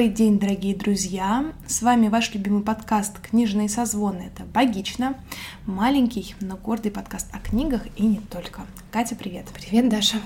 [0.00, 1.52] Добрый день, дорогие друзья!
[1.66, 4.30] С вами ваш любимый подкаст «Книжные созвоны».
[4.34, 5.14] Это «Богично».
[5.66, 8.62] Маленький, но гордый подкаст о книгах и не только.
[8.90, 9.48] Катя, привет!
[9.52, 10.16] Привет, Даша!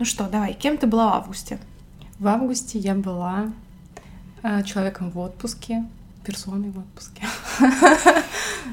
[0.00, 1.60] Ну что, давай, кем ты была в августе?
[2.18, 3.52] В августе я была
[4.42, 5.84] э, человеком в отпуске,
[6.24, 7.22] персоной в отпуске.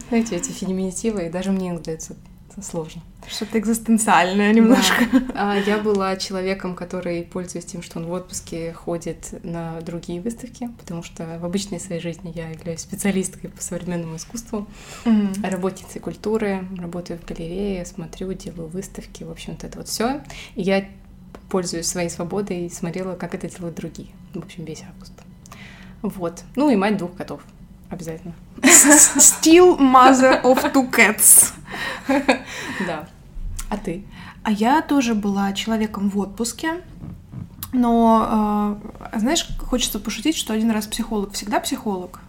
[0.09, 2.15] Знаете, эти феминитивы, и даже мне иногда это
[2.61, 3.01] сложно.
[3.27, 5.05] Что-то экзистенциальное немножко.
[5.33, 5.55] Да.
[5.65, 11.03] Я была человеком, который, пользуясь тем, что он в отпуске, ходит на другие выставки, потому
[11.03, 14.67] что в обычной своей жизни я являюсь специалисткой по современному искусству,
[15.05, 15.49] mm-hmm.
[15.49, 20.21] работницей культуры, работаю в галерее, смотрю, делаю выставки, в общем-то, это вот все.
[20.55, 20.85] И я,
[21.49, 24.09] пользуясь своей свободой, смотрела, как это делают другие.
[24.33, 25.13] В общем, весь август.
[26.01, 26.43] Вот.
[26.55, 27.41] Ну и мать двух котов.
[27.93, 28.33] Обязательно.
[28.61, 31.53] Still mother of two cats.
[32.87, 33.07] Да.
[33.69, 34.03] А ты?
[34.43, 36.81] А я тоже была человеком в отпуске.
[37.71, 38.79] Но,
[39.13, 42.19] э, знаешь, хочется пошутить, что один раз психолог всегда психолог.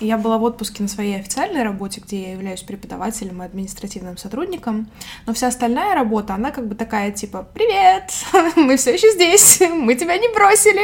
[0.00, 4.88] Я была в отпуске на своей официальной работе, где я являюсь преподавателем и административным сотрудником.
[5.26, 8.12] Но вся остальная работа, она как бы такая типа «Привет!
[8.56, 9.60] Мы все еще здесь!
[9.60, 10.82] Мы тебя не бросили!»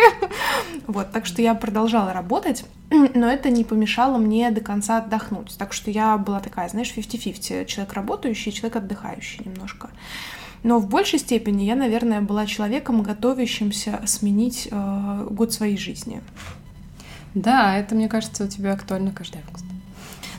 [0.86, 5.56] Вот, так что я продолжала работать, но это не помешало мне до конца отдохнуть.
[5.58, 7.64] Так что я была такая, знаешь, 50-50.
[7.66, 9.90] Человек работающий, человек отдыхающий немножко.
[10.62, 16.20] Но в большей степени я, наверное, была человеком, готовящимся сменить э, год своей жизни.
[17.34, 19.64] Да, это, мне кажется, у тебя актуально каждый август.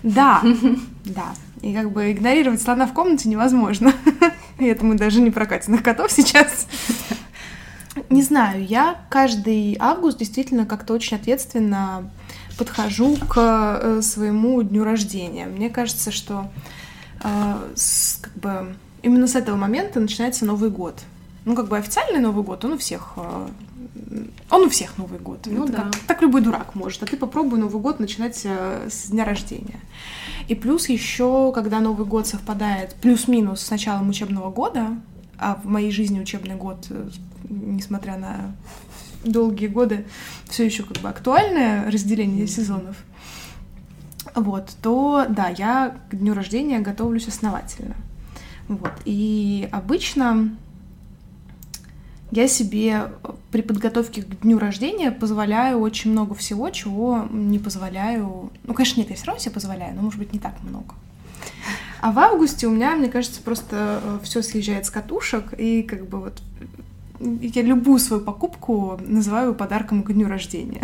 [0.03, 0.41] Да,
[1.05, 1.33] да.
[1.61, 3.93] И как бы игнорировать слона в комнате невозможно.
[4.59, 6.67] И это мы даже не про Катиных котов сейчас.
[8.09, 12.09] Не знаю, я каждый август действительно как-то очень ответственно
[12.57, 15.45] подхожу к э, своему дню рождения.
[15.45, 16.49] Мне кажется, что
[17.21, 21.01] э, с, как бы именно с этого момента начинается Новый год.
[21.43, 23.47] Ну, как бы официальный Новый год, он у всех э,
[24.49, 25.39] он у всех Новый год.
[25.45, 25.83] Ну Это да.
[25.83, 27.03] Как, так любой дурак может.
[27.03, 29.79] А ты попробуй Новый год начинать э, с дня рождения.
[30.47, 34.97] И плюс еще, когда Новый год совпадает плюс-минус с началом учебного года,
[35.37, 37.09] а в моей жизни учебный год, э,
[37.49, 38.55] несмотря на
[39.23, 40.05] долгие годы,
[40.49, 42.95] все еще как бы актуальное разделение сезонов,
[44.35, 47.95] вот, то да, я к дню рождения готовлюсь основательно.
[48.67, 48.93] Вот.
[49.05, 50.55] И обычно
[52.31, 53.11] я себе
[53.51, 58.51] при подготовке к дню рождения позволяю очень много всего, чего не позволяю.
[58.63, 60.95] Ну, конечно, нет, я все равно себе позволяю, но может быть не так много.
[61.99, 66.07] А в августе у меня, мне кажется, просто э, все съезжает с катушек, и как
[66.07, 66.41] бы вот
[67.19, 70.81] я любую свою покупку называю подарком к дню рождения.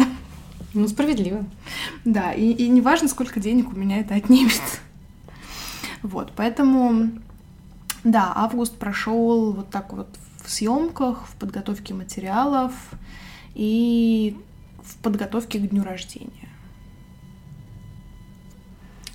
[0.74, 1.44] Ну, справедливо.
[2.06, 4.62] Да, и, и не важно, сколько денег у меня это отнимет.
[6.04, 7.10] Вот, поэтому,
[8.04, 10.08] да, август прошел вот так вот
[10.48, 12.72] в съемках, в подготовке материалов
[13.54, 14.38] и
[14.82, 16.48] в подготовке к дню рождения.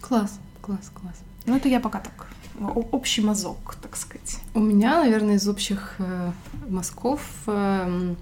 [0.02, 1.16] Класс, класс, класс.
[1.46, 2.28] Ну, это я пока так,
[2.60, 4.40] общий мазок, так сказать.
[4.52, 6.32] У меня, наверное, из общих э,
[6.68, 7.22] мазков...
[7.46, 8.14] Э,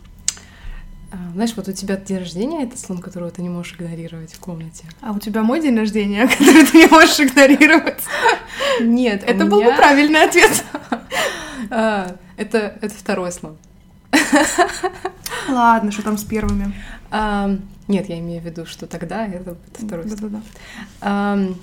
[1.10, 4.38] э, знаешь, вот у тебя день рождения, это слон, которого ты не можешь игнорировать в
[4.38, 4.84] комнате.
[5.00, 8.03] А у тебя мой день рождения, который ты не можешь игнорировать?
[8.81, 10.65] Нет, это был бы правильный ответ.
[12.40, 13.56] А, это, это второй слон.
[15.48, 16.74] Ладно, что там с первыми?
[17.10, 17.56] А,
[17.88, 20.42] нет, я имею в виду, что тогда это, это второй да, слон.
[21.00, 21.54] Да, да.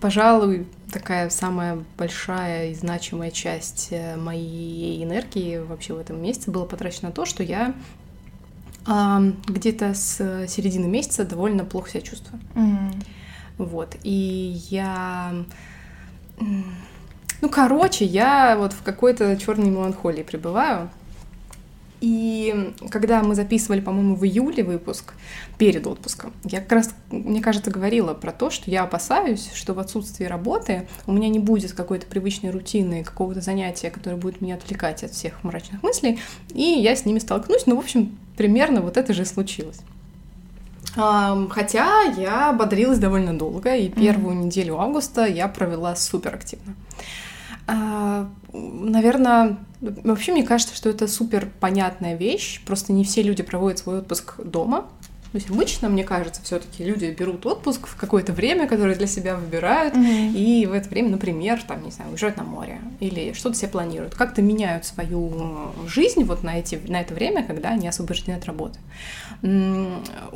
[0.00, 6.64] Пожалуй, такая самая большая и значимая часть э, моей энергии вообще в этом месяце была
[6.64, 7.74] потрачена на то, что я
[8.86, 10.16] где-то с
[10.48, 12.40] середины месяца довольно плохо себя чувствую.
[12.54, 13.04] Mm.
[13.58, 13.96] Вот.
[14.02, 15.44] И я
[17.40, 20.90] ну, короче, я вот в какой-то черной меланхолии пребываю.
[22.00, 25.12] И когда мы записывали, по-моему, в июле выпуск,
[25.58, 29.78] перед отпуском, я как раз, мне кажется, говорила про то, что я опасаюсь, что в
[29.78, 35.04] отсутствии работы у меня не будет какой-то привычной рутины, какого-то занятия, которое будет меня отвлекать
[35.04, 36.18] от всех мрачных мыслей,
[36.54, 37.66] и я с ними столкнусь.
[37.66, 39.80] Ну, в общем, примерно вот это же и случилось.
[40.94, 44.44] Хотя я бодрилась довольно долго, и первую mm-hmm.
[44.44, 46.74] неделю августа я провела супер активно.
[47.70, 52.60] А, наверное, вообще мне кажется, что это супер понятная вещь.
[52.66, 54.86] Просто не все люди проводят свой отпуск дома.
[55.32, 59.36] То есть обычно, мне кажется, все-таки люди берут отпуск в какое-то время, которое для себя
[59.36, 60.32] выбирают, mm-hmm.
[60.34, 64.16] и в это время, например, там, не знаю, уезжают на море или что-то себе планируют,
[64.16, 68.80] как-то меняют свою жизнь вот на, эти, на это время, когда они освобождены от работы.
[69.42, 69.46] У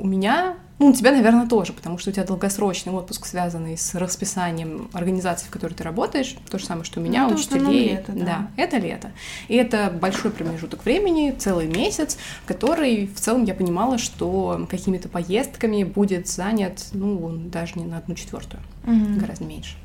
[0.06, 4.88] меня Ну, у тебя, наверное, тоже, потому что у тебя долгосрочный отпуск, связанный с расписанием
[4.92, 6.34] организации, в которой ты работаешь.
[6.50, 7.90] То же самое, что у меня, ну, учителей.
[7.90, 8.24] Лето, да.
[8.24, 9.12] да, это лето.
[9.46, 15.84] И это большой промежуток времени, целый месяц, который в целом я понимала, что какими-то поездками
[15.84, 19.20] будет занят, ну, даже не на одну четвертую, угу.
[19.20, 19.76] гораздо меньше.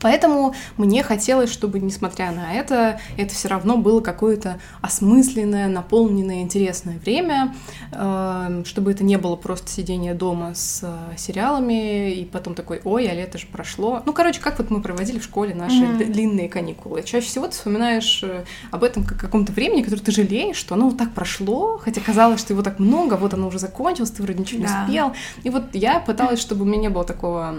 [0.00, 6.98] Поэтому мне хотелось, чтобы, несмотря на это, это все равно было какое-то осмысленное, наполненное, интересное
[6.98, 7.54] время,
[7.92, 13.08] эм, чтобы это не было просто сидение дома с э, сериалами, и потом такой, ой,
[13.08, 14.02] а лето же прошло.
[14.04, 16.12] Ну, короче, как вот мы проводили в школе наши mm-hmm.
[16.12, 17.02] длинные каникулы.
[17.02, 20.74] Чаще всего ты вспоминаешь э, об этом как о каком-то времени, которое ты жалеешь, что
[20.74, 24.22] оно вот так прошло, хотя казалось, что его так много, вот оно уже закончилось, ты
[24.22, 24.68] вроде ничего да.
[24.68, 25.12] не успел.
[25.42, 27.54] И вот я пыталась, чтобы у меня не было такого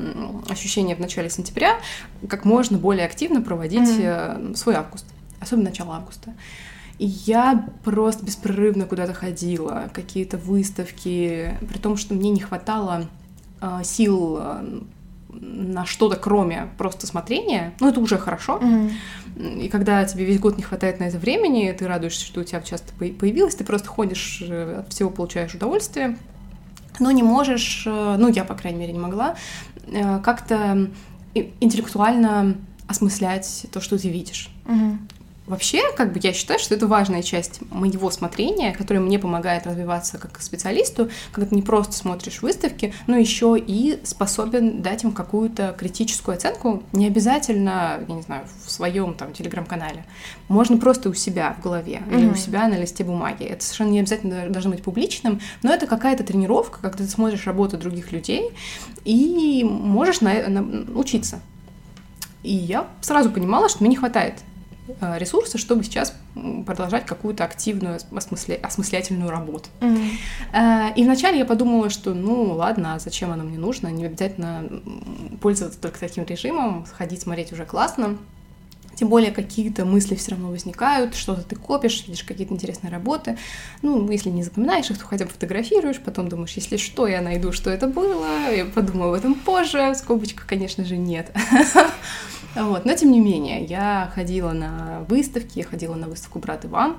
[0.49, 1.77] ощущения в начале сентября,
[2.27, 4.55] как можно более активно проводить mm-hmm.
[4.55, 5.05] свой август,
[5.39, 6.33] особенно начало августа.
[6.99, 13.05] И я просто беспрерывно куда-то ходила, какие-то выставки, при том, что мне не хватало
[13.61, 14.81] э, сил э,
[15.29, 18.59] на что-то, кроме просто смотрения, ну, это уже хорошо.
[18.59, 19.59] Mm-hmm.
[19.61, 22.61] И когда тебе весь год не хватает на это времени, ты радуешься, что у тебя
[22.61, 26.17] часто появилось, ты просто ходишь, э, от всего получаешь удовольствие,
[26.99, 29.35] но не можешь, ну, я, по крайней мере, не могла,
[30.23, 30.89] как-то
[31.59, 32.55] интеллектуально
[32.87, 34.49] осмыслять то, что ты видишь.
[34.65, 34.97] Угу.
[35.47, 40.17] Вообще, как бы я считаю, что это важная часть моего смотрения, которая мне помогает развиваться
[40.17, 45.73] как специалисту, когда ты не просто смотришь выставки, но еще и способен дать им какую-то
[45.77, 50.05] критическую оценку, не обязательно, я не знаю, в своем там телеграм-канале.
[50.49, 52.19] Можно просто у себя в голове mm-hmm.
[52.19, 53.45] или у себя на листе бумаги.
[53.45, 57.77] Это совершенно не обязательно должно быть публичным, но это какая-то тренировка, когда ты смотришь работу
[57.77, 58.51] других людей
[59.05, 61.39] и можешь на, на, учиться.
[62.43, 64.35] И я сразу понимала, что мне не хватает
[65.17, 66.13] ресурсы, чтобы сейчас
[66.65, 68.59] продолжать какую-то активную осмысля...
[68.61, 69.69] осмыслятельную работу.
[69.81, 70.93] Mm-hmm.
[70.95, 73.87] И вначале я подумала, что ну ладно, а зачем оно мне нужно?
[73.87, 74.69] Не обязательно
[75.41, 78.17] пользоваться только таким режимом, ходить смотреть уже классно.
[78.97, 83.37] Тем более какие-то мысли все равно возникают, что-то ты копишь, видишь какие-то интересные работы.
[83.83, 87.51] Ну, если не запоминаешь их, то хотя бы фотографируешь, потом думаешь, если что, я найду,
[87.51, 89.91] что это было, я подумаю об этом позже.
[89.91, 91.31] В скобочках, конечно же, нет.
[92.57, 92.85] Вот.
[92.85, 96.97] Но тем не менее, я ходила на выставки, я ходила на выставку «Брат Иван»,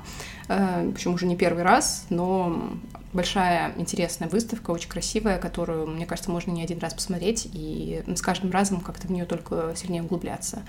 [0.48, 2.70] э, причем уже не первый раз, но
[3.12, 8.22] большая интересная выставка, очень красивая, которую, мне кажется, можно не один раз посмотреть, и с
[8.22, 10.62] каждым разом как-то в нее только сильнее углубляться.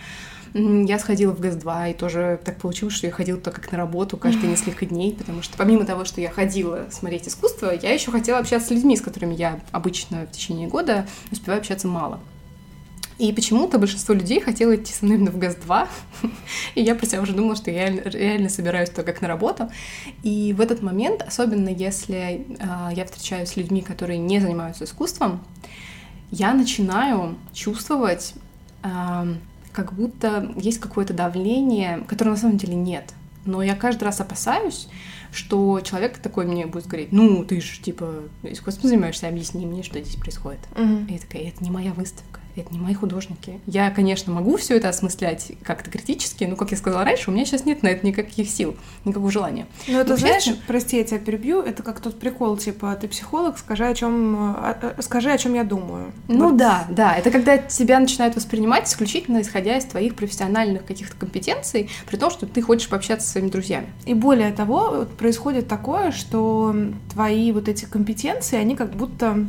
[0.53, 4.17] Я сходила в ГЭС-2, и тоже так получилось, что я ходила так как на работу
[4.17, 8.39] каждые несколько дней, потому что помимо того, что я ходила смотреть искусство, я еще хотела
[8.39, 12.19] общаться с людьми, с которыми я обычно в течение года успеваю общаться мало.
[13.19, 15.87] И почему-то большинство людей хотело идти со мной именно в ГАЗ-2.
[16.75, 19.69] и я про себя уже думала, что я реально собираюсь то как на работу.
[20.23, 25.43] И в этот момент, особенно если э, я встречаюсь с людьми, которые не занимаются искусством,
[26.31, 28.35] я начинаю чувствовать,
[28.83, 29.35] э,
[29.73, 33.13] как будто есть какое-то давление, которого на самом деле нет.
[33.43, 34.87] Но я каждый раз опасаюсь,
[35.33, 38.13] что человек такой мне будет говорить, ну, ты же, типа,
[38.43, 40.61] искусством занимаешься, объясни мне, что здесь происходит.
[40.75, 41.09] Mm-hmm.
[41.09, 43.59] И я такая, это не моя выставка это не мои художники.
[43.65, 47.45] Я, конечно, могу все это осмыслять как-то критически, но, как я сказала раньше, у меня
[47.45, 48.75] сейчас нет на это никаких сил,
[49.05, 49.67] никакого желания.
[49.87, 50.57] Ну, это, знаешь, это...
[50.67, 54.57] прости, я тебя перебью, это как тот прикол, типа, ты психолог, скажи, о чем,
[54.99, 56.11] скажи, о чем я думаю.
[56.27, 56.57] Ну вот.
[56.57, 62.17] да, да, это когда тебя начинают воспринимать исключительно исходя из твоих профессиональных каких-то компетенций, при
[62.17, 63.87] том, что ты хочешь пообщаться со своими друзьями.
[64.05, 66.75] И более того, происходит такое, что
[67.11, 69.45] твои вот эти компетенции, они как будто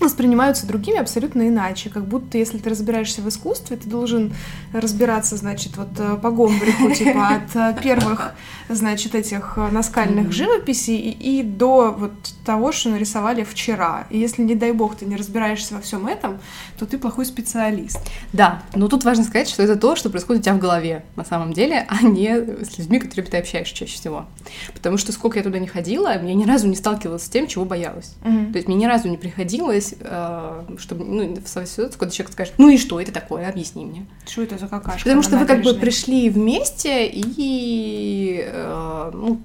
[0.00, 1.90] воспринимаются другими абсолютно иначе.
[1.90, 4.32] Как будто, если ты разбираешься в искусстве, ты должен
[4.72, 8.34] разбираться, значит, вот э, по гомбрику, типа от э, первых,
[8.68, 12.12] значит, этих э, наскальных живописей и, и до вот
[12.44, 14.06] того, что нарисовали вчера.
[14.10, 16.38] И если, не дай бог, ты не разбираешься во всем этом,
[16.78, 17.98] то ты плохой специалист.
[18.32, 21.24] Да, но тут важно сказать, что это то, что происходит у тебя в голове на
[21.24, 22.28] самом деле, а не
[22.64, 24.26] с людьми, которыми ты общаешься чаще всего.
[24.74, 27.64] Потому что сколько я туда не ходила, я ни разу не сталкивалась с тем, чего
[27.64, 28.14] боялась.
[28.22, 28.52] Mm-hmm.
[28.52, 32.32] То есть мне ни разу не приходилось здесь, э, чтобы, ну, в ситуацию, когда человек
[32.32, 34.06] скажет, ну и что это такое, объясни мне.
[34.26, 35.04] Что это за какашка?
[35.04, 39.40] Потому что вы как бы пришли вместе, и, э, ну,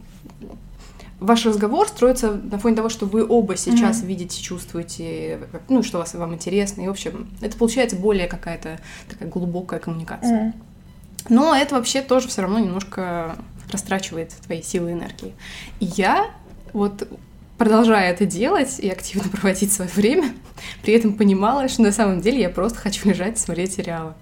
[1.19, 4.05] ваш разговор строится на фоне того, что вы оба сейчас mm-hmm.
[4.05, 9.29] видите, чувствуете, ну, что вас, вам интересно, и, в общем, это получается более какая-то такая
[9.29, 10.47] глубокая коммуникация.
[10.47, 10.53] Mm-hmm.
[11.29, 13.37] Но это вообще тоже все равно немножко
[13.71, 15.33] растрачивает твои силы и энергии.
[15.79, 16.31] И я
[16.73, 17.07] вот
[17.57, 20.33] продолжая это делать и активно проводить свое время,
[20.81, 24.13] при этом понимала, что на самом деле я просто хочу лежать и смотреть сериалы.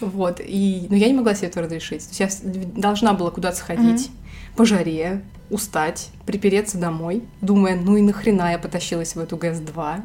[0.00, 2.04] Вот, и, но я не могла себе это разрешить.
[2.08, 4.56] То есть я должна была куда-то сходить, mm-hmm.
[4.56, 10.02] по жаре, устать, припереться домой, думая, ну и нахрена я потащилась в эту ГС-2.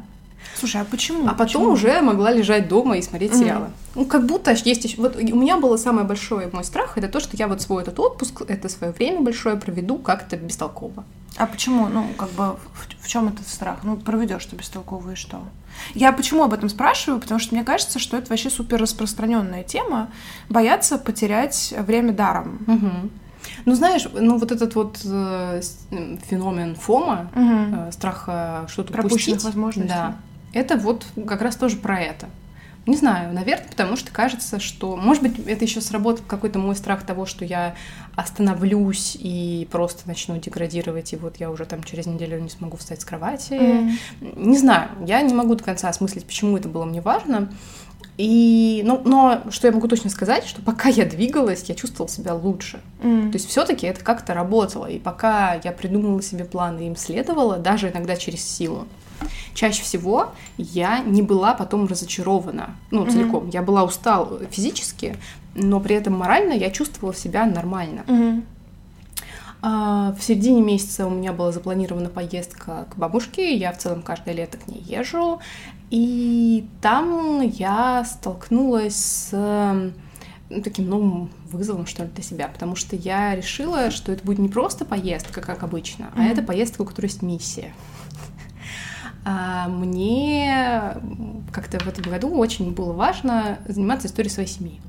[0.56, 1.26] Слушай, а почему?
[1.26, 1.68] А потом почему?
[1.70, 3.38] уже могла лежать дома и смотреть mm-hmm.
[3.38, 3.70] сериалы.
[3.94, 4.96] Ну, как будто есть еще...
[4.98, 7.98] Вот у меня было самое большое мой страх, это то, что я вот свой этот
[7.98, 11.04] отпуск, это свое время большое проведу как-то бестолково.
[11.36, 11.88] А почему?
[11.88, 13.78] Ну, как бы, в, в чем этот страх?
[13.82, 15.40] Ну, проведешь ты бестолково и что?
[15.94, 17.20] Я почему об этом спрашиваю?
[17.20, 20.10] Потому что мне кажется, что это вообще супер распространенная тема.
[20.48, 22.58] Бояться потерять время даром.
[22.66, 23.10] Угу.
[23.64, 25.60] Ну, знаешь, ну вот этот вот э,
[26.28, 27.76] феномен ФОМа, угу.
[27.88, 29.88] э, страха что-то Пропущенных возможностей.
[29.88, 30.16] Да,
[30.52, 32.28] это вот как раз тоже про это.
[32.86, 37.04] Не знаю, наверное, потому что кажется, что, может быть, это еще сработал какой-то мой страх
[37.04, 37.74] того, что я
[38.16, 43.02] остановлюсь и просто начну деградировать, и вот я уже там через неделю не смогу встать
[43.02, 43.52] с кровати.
[43.52, 43.92] Mm.
[44.20, 47.52] Не знаю, я не могу до конца осмыслить, почему это было мне важно.
[48.16, 52.34] И, ну, но что я могу точно сказать, что пока я двигалась, я чувствовала себя
[52.34, 52.80] лучше.
[53.02, 53.30] Mm.
[53.30, 54.86] То есть все-таки это как-то работало.
[54.86, 58.86] И пока я придумывала себе планы и им следовала, даже иногда через силу,
[59.54, 63.10] чаще всего я не была потом разочарована, ну, mm-hmm.
[63.10, 63.48] целиком.
[63.48, 65.16] Я была устала физически,
[65.54, 68.02] но при этом морально я чувствовала себя нормально.
[68.06, 68.42] Mm-hmm.
[69.62, 74.56] В середине месяца у меня была запланирована поездка к бабушке, я в целом каждое лето
[74.56, 75.40] к ней езжу,
[75.90, 79.92] и там я столкнулась с
[80.48, 84.38] ну, таким новым вызовом, что ли, для себя, потому что я решила, что это будет
[84.38, 86.16] не просто поездка, как обычно, mm-hmm.
[86.16, 87.74] а это поездка, у которой есть миссия.
[89.24, 90.94] А мне
[91.52, 94.80] как-то в этом году очень было важно заниматься историей своей семьи.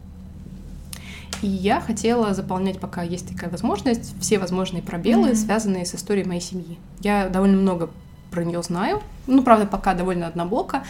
[1.41, 5.35] И я хотела заполнять, пока есть такая возможность, все возможные пробелы, mm-hmm.
[5.35, 6.77] связанные с историей моей семьи.
[6.99, 7.89] Я довольно много
[8.29, 9.01] про нее знаю.
[9.27, 10.83] Ну, правда, пока довольно однобоко.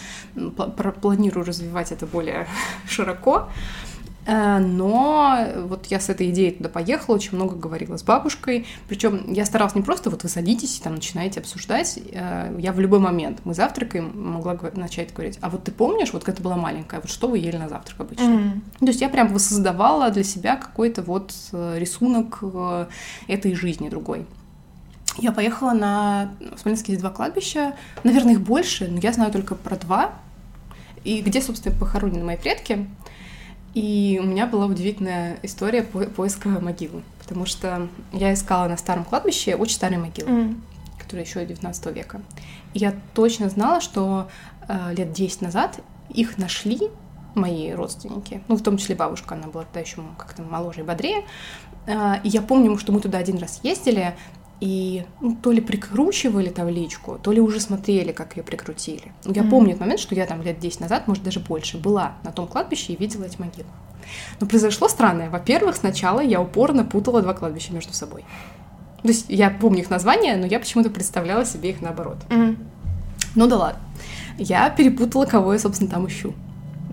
[1.01, 2.47] Планирую развивать это более
[2.87, 3.47] широко.
[3.47, 3.90] Э,
[4.27, 8.67] но вот я с этой идеей туда поехала, очень много говорила с бабушкой.
[8.87, 11.99] Причем я старалась не просто вот вы садитесь и там начинаете обсуждать.
[12.11, 16.23] Э, я в любой момент, мы завтракаем, могла начать говорить, а вот ты помнишь, вот
[16.23, 18.23] когда ты была маленькая, вот что вы ели на завтрак обычно?
[18.23, 18.61] Mm-hmm.
[18.79, 22.43] То есть я прям воссоздавала для себя какой-то вот э, рисунок
[23.27, 24.25] этой жизни другой.
[25.17, 27.75] Я поехала на Смоленские два кладбища.
[28.03, 30.13] Наверное, их больше, но я знаю только про два.
[31.03, 32.87] И где, собственно, похоронены мои предки.
[33.73, 39.05] И у меня была удивительная история по поиска могилы, потому что я искала на старом
[39.05, 40.61] кладбище очень старые могилы, mm.
[40.99, 42.21] которые еще 19 века.
[42.73, 44.29] И я точно знала, что
[44.67, 46.79] э, лет 10 назад их нашли
[47.33, 51.23] мои родственники, ну, в том числе бабушка, она была тогда еще как-то моложе и бодрее.
[51.87, 54.15] Э, и я помню, что мы туда один раз ездили,
[54.61, 59.11] и ну, то ли прикручивали табличку, то ли уже смотрели, как ее прикрутили.
[59.25, 59.49] Я mm-hmm.
[59.49, 62.47] помню этот момент, что я там лет 10 назад, может даже больше, была на том
[62.47, 63.67] кладбище и видела эти могилы.
[64.39, 65.31] Но произошло странное.
[65.31, 68.23] Во-первых, сначала я упорно путала два кладбища между собой.
[69.01, 72.17] То есть я помню их названия, но я почему-то представляла себе их наоборот.
[72.29, 72.57] Mm-hmm.
[73.33, 73.81] Ну да ладно.
[74.37, 76.35] Я перепутала, кого я, собственно, там ищу.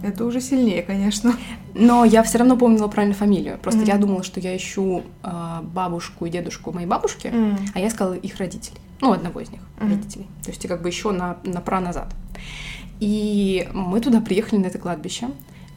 [0.02, 1.34] Это уже сильнее, конечно.
[1.74, 3.58] Но я все равно помнила правильно фамилию.
[3.58, 3.86] Просто mm.
[3.86, 7.70] я думала, что я ищу э, бабушку и дедушку моей бабушки, mm.
[7.74, 8.78] а я сказала их родителей.
[9.00, 9.90] Ну, одного из них, mm.
[9.90, 10.26] родителей.
[10.44, 12.14] То есть как бы еще на, на пра назад.
[13.00, 15.28] И мы туда приехали на это кладбище.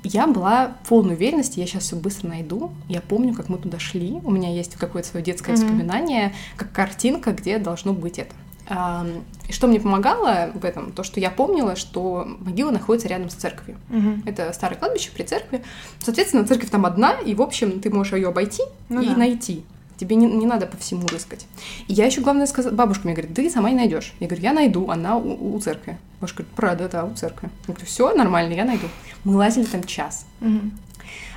[0.04, 2.72] Я была в полной уверенности, я сейчас все быстро найду.
[2.90, 4.20] Я помню, как мы туда шли.
[4.24, 5.62] У меня есть какое-то свое детское mm-hmm.
[5.62, 8.34] воспоминание, как картинка, где должно быть это.
[8.70, 10.92] И что мне помогало в этом?
[10.92, 13.78] То, что я помнила, что могила находится рядом с церковью.
[13.90, 14.24] Угу.
[14.26, 15.64] Это старое кладбище при церкви.
[16.00, 19.16] Соответственно, церковь там одна, и, в общем, ты можешь ее обойти ну, и да.
[19.16, 19.64] найти.
[19.98, 21.46] Тебе не, не надо по всему рыскать.
[21.88, 24.14] И я еще, главное, сказала, бабушка мне говорит, ты сама не найдешь.
[24.20, 25.98] Я говорю, я найду, она у, у церкви.
[26.20, 27.50] Бабушка говорит, правда, да, у церкви.
[27.68, 28.88] Я говорю, все нормально, я найду.
[29.24, 30.26] Мы лазили там час.
[30.40, 30.72] Угу.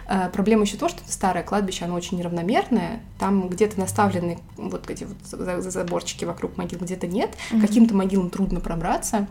[0.06, 3.00] Э, проблема еще то, что это старое кладбище, оно очень неравномерное.
[3.18, 7.30] Там где-то наставлены вот эти вот заборчики вокруг могил, где-то нет.
[7.50, 7.60] Mm-hmm.
[7.60, 9.26] Каким-то могилам трудно пробраться.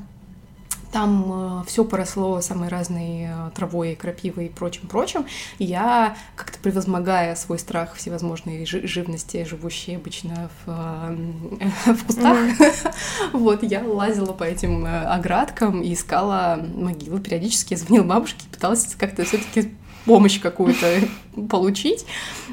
[0.94, 5.26] Там э, все поросло самой разной э, травой, крапивой и прочим-прочим.
[5.58, 12.38] И я, как-то превозмогая свой страх всевозможной жи- живности, живущей обычно в, э, в кустах,
[12.38, 12.96] mm-hmm.
[13.34, 17.20] вот, я лазила по этим э, оградкам и искала могилы.
[17.20, 19.72] Периодически я звонила бабушке пыталась как-то все таки
[20.06, 20.88] помощь какую-то
[21.50, 22.06] получить.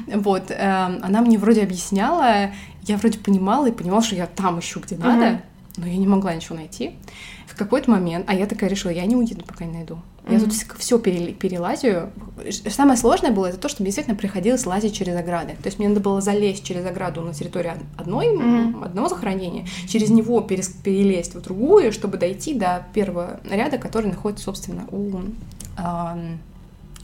[0.07, 2.51] Вот, э, она мне вроде объясняла,
[2.83, 5.41] я вроде понимала и понимала, что я там ищу, где надо,
[5.77, 6.91] но я не могла ничего найти.
[7.47, 9.99] В какой-то момент, а я такая решила, я не уеду, пока не найду.
[10.29, 12.11] Я тут все перелазю.
[12.69, 15.53] Самое сложное было это то, что мне действительно приходилось лазить через ограды.
[15.61, 18.85] То есть мне надо было залезть через ограду на территорию одной, mm-hmm.
[18.85, 24.85] одного захоронения, через него перелезть в другую, чтобы дойти до первого ряда, который находится, собственно,
[24.91, 25.21] у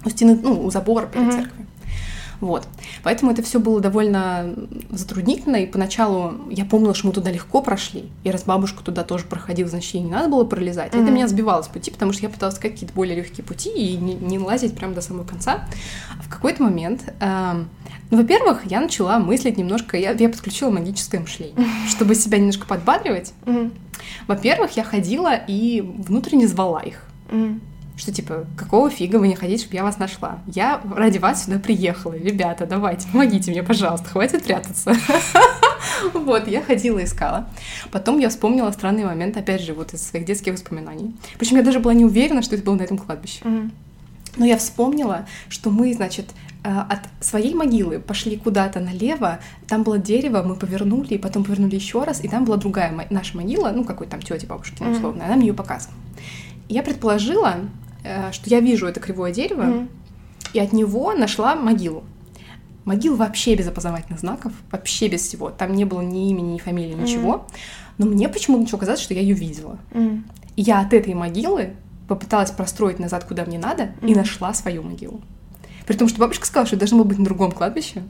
[0.06, 1.32] у стены, ну, у забора перед mm-hmm.
[1.32, 1.68] церковью.
[2.40, 2.68] Вот.
[3.04, 4.54] Поэтому это все было довольно
[4.92, 9.26] затруднительно, и поначалу я помнила, что мы туда легко прошли, и раз бабушка туда тоже
[9.26, 10.94] проходила, значит, ей не надо было пролезать.
[10.94, 11.04] Mm-hmm.
[11.04, 14.14] Это меня сбивало с пути, потому что я пыталась какие-то более легкие пути и не,
[14.14, 15.68] не лазить прямо до самого конца.
[16.20, 17.64] А в какой-то момент, э,
[18.12, 21.56] ну, во-первых, я начала мыслить немножко, я, я подключила магическое мышление,
[21.90, 23.34] чтобы себя немножко подбадривать.
[23.46, 23.72] Mm-hmm.
[24.28, 27.04] Во-первых, я ходила и внутренне звала их.
[27.30, 27.60] Mm-hmm
[27.98, 30.40] что типа, какого фига вы не хотите, чтобы я вас нашла?
[30.46, 32.14] Я ради вас сюда приехала.
[32.14, 34.96] Ребята, давайте, помогите мне, пожалуйста, хватит прятаться.
[36.14, 37.50] Вот, я ходила, искала.
[37.92, 41.16] Потом я вспомнила странный момент, опять же, вот из своих детских воспоминаний.
[41.40, 43.44] Причем я даже была не уверена, что это было на этом кладбище.
[44.36, 46.28] Но я вспомнила, что мы, значит,
[46.64, 51.74] э, от своей могилы пошли куда-то налево, там было дерево, мы повернули, и потом повернули
[51.74, 55.36] еще раз, и там была другая наша могила, ну, какой там тети бабушки, условно, она
[55.36, 55.98] мне ее показывала.
[56.70, 57.56] Я предположила,
[58.32, 59.88] что я вижу это кривое дерево, mm-hmm.
[60.54, 62.04] и от него нашла могилу.
[62.86, 65.50] Могил вообще без опознавательных знаков, вообще без всего.
[65.50, 67.04] Там не было ни имени, ни фамилии, mm-hmm.
[67.04, 67.48] ничего.
[67.98, 69.78] Но мне почему-то начало казаться, что я ее видела.
[69.92, 70.22] Mm-hmm.
[70.56, 71.74] И я от этой могилы
[72.08, 74.10] попыталась простроить назад, куда мне надо, mm-hmm.
[74.10, 75.22] и нашла свою могилу.
[75.86, 78.04] При том, что бабушка сказала, что должно было быть на другом кладбище.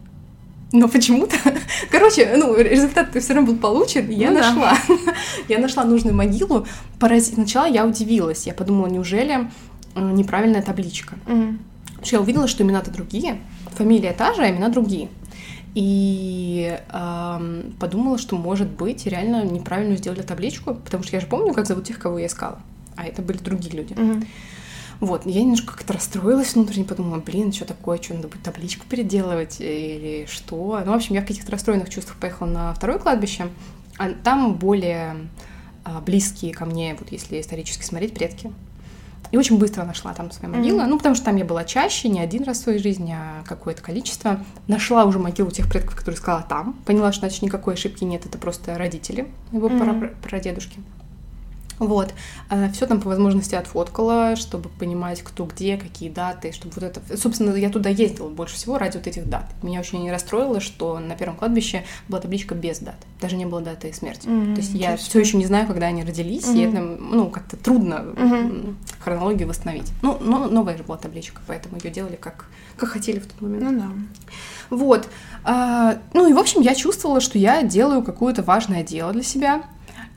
[0.72, 1.36] Но почему-то,
[1.92, 4.78] короче, ну, результат все равно был получен, и я ну, нашла.
[4.88, 4.96] Да.
[5.48, 6.68] я нашла нужную могилу.
[7.00, 7.34] Порази...
[7.34, 8.46] Сначала я удивилась.
[8.46, 9.50] Я подумала, неужели Э,
[9.96, 11.16] неправильная табличка.
[11.26, 11.60] Mm.
[11.86, 13.40] Потому что я увидела, что имена-то другие,
[13.72, 15.10] фамилия та же, а имена другие.
[15.74, 21.54] И э, подумала, что, может быть, реально неправильно сделали табличку, потому что я же помню,
[21.54, 22.60] как зовут тех, кого я искала.
[22.96, 23.94] А это были другие люди.
[23.94, 24.28] Mm-hmm.
[25.00, 29.58] Вот, я немножко как-то расстроилась внутренне, подумала, блин, что такое, что надо будет табличку переделывать
[29.60, 30.82] или что.
[30.84, 33.48] Ну, в общем, я в каких-то расстроенных чувствах поехала на второе кладбище,
[34.00, 35.16] а там более
[35.84, 38.52] а, близкие ко мне, вот если исторически смотреть, предки.
[39.32, 40.80] И очень быстро нашла там свою могилу.
[40.80, 40.88] Mm-hmm.
[40.88, 43.82] Ну, потому что там я была чаще, не один раз в своей жизни, а какое-то
[43.82, 44.40] количество.
[44.68, 46.74] Нашла уже могилу тех предков, которые искала там.
[46.86, 50.16] Поняла, что, значит, никакой ошибки нет, это просто родители его mm-hmm.
[50.22, 50.80] прадедушки.
[51.80, 52.14] Вот.
[52.50, 57.18] Э, Все там по возможности отфоткала, чтобы понимать, кто где, какие даты, чтобы вот это...
[57.18, 59.46] Собственно, я туда ездила больше всего ради вот этих дат.
[59.62, 62.96] Меня очень не расстроило, что на первом кладбище была табличка без дат.
[63.22, 64.28] Даже не было даты смерти.
[64.28, 66.58] Mm-hmm, То есть я все еще не знаю, когда они родились, mm-hmm.
[66.58, 68.76] и это, ну, как-то трудно mm-hmm.
[69.00, 69.92] хронологию восстановить.
[70.02, 73.64] Ну, но новая же была табличка, поэтому ее делали как, как хотели в тот момент.
[73.64, 73.88] Ну да.
[74.70, 75.08] Вот.
[75.44, 79.64] А, ну и, в общем, я чувствовала, что я делаю какое-то важное дело для себя.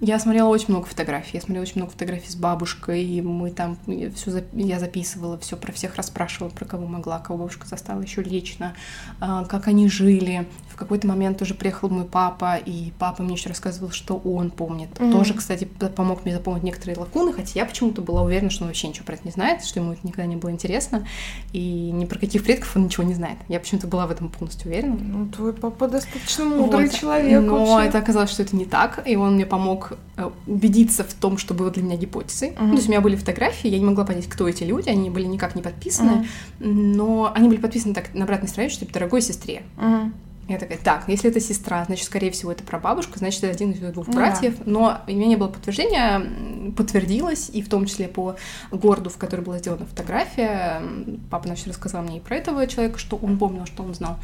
[0.01, 1.33] Я смотрела очень много фотографий.
[1.35, 3.77] Я смотрела очень много фотографий с бабушкой, и мы там
[4.15, 4.45] все зап...
[4.55, 8.75] я записывала, все про всех расспрашивала, про кого могла, кого бабушка застала еще лично,
[9.21, 10.47] а, как они жили.
[10.71, 14.89] В какой-то момент тоже приехал мой папа, и папа мне еще рассказывал, что он помнит.
[14.95, 15.13] Mm-hmm.
[15.13, 18.89] Тоже, кстати, помог мне запомнить некоторые лакуны, хотя я почему-то была уверена, что он вообще
[18.89, 21.07] ничего про это не знает, что ему это никогда не было интересно,
[21.53, 23.37] и ни про каких предков он ничего не знает.
[23.49, 24.97] Я почему-то была в этом полностью уверена.
[24.99, 26.95] Ну, твой папа достаточно мудрый вот.
[26.95, 27.43] человек.
[27.43, 27.89] Но вообще.
[27.89, 31.55] это оказалось, что это не так, и он мне помог Э, убедиться в том, что
[31.55, 32.51] было для меня гипотезой.
[32.51, 32.69] Uh-huh.
[32.69, 35.27] то есть у меня были фотографии, я не могла понять, кто эти люди, они были
[35.27, 36.27] никак не подписаны,
[36.61, 36.67] uh-huh.
[36.67, 39.63] но они были подписаны так на обратной странице, что типа дорогой сестре.
[39.77, 40.11] Uh-huh.
[40.49, 43.79] Я такая, так, если это сестра, значит, скорее всего, это прабабушка, значит, это один из
[43.93, 44.57] двух ну, братьев.
[44.59, 44.65] Да.
[44.67, 48.35] Но у меня не было подтверждения, подтвердилось, и в том числе по
[48.73, 50.83] городу, в который была сделана фотография.
[51.31, 54.19] Папа значит, рассказал мне и про этого человека, что он помнил, что он знал.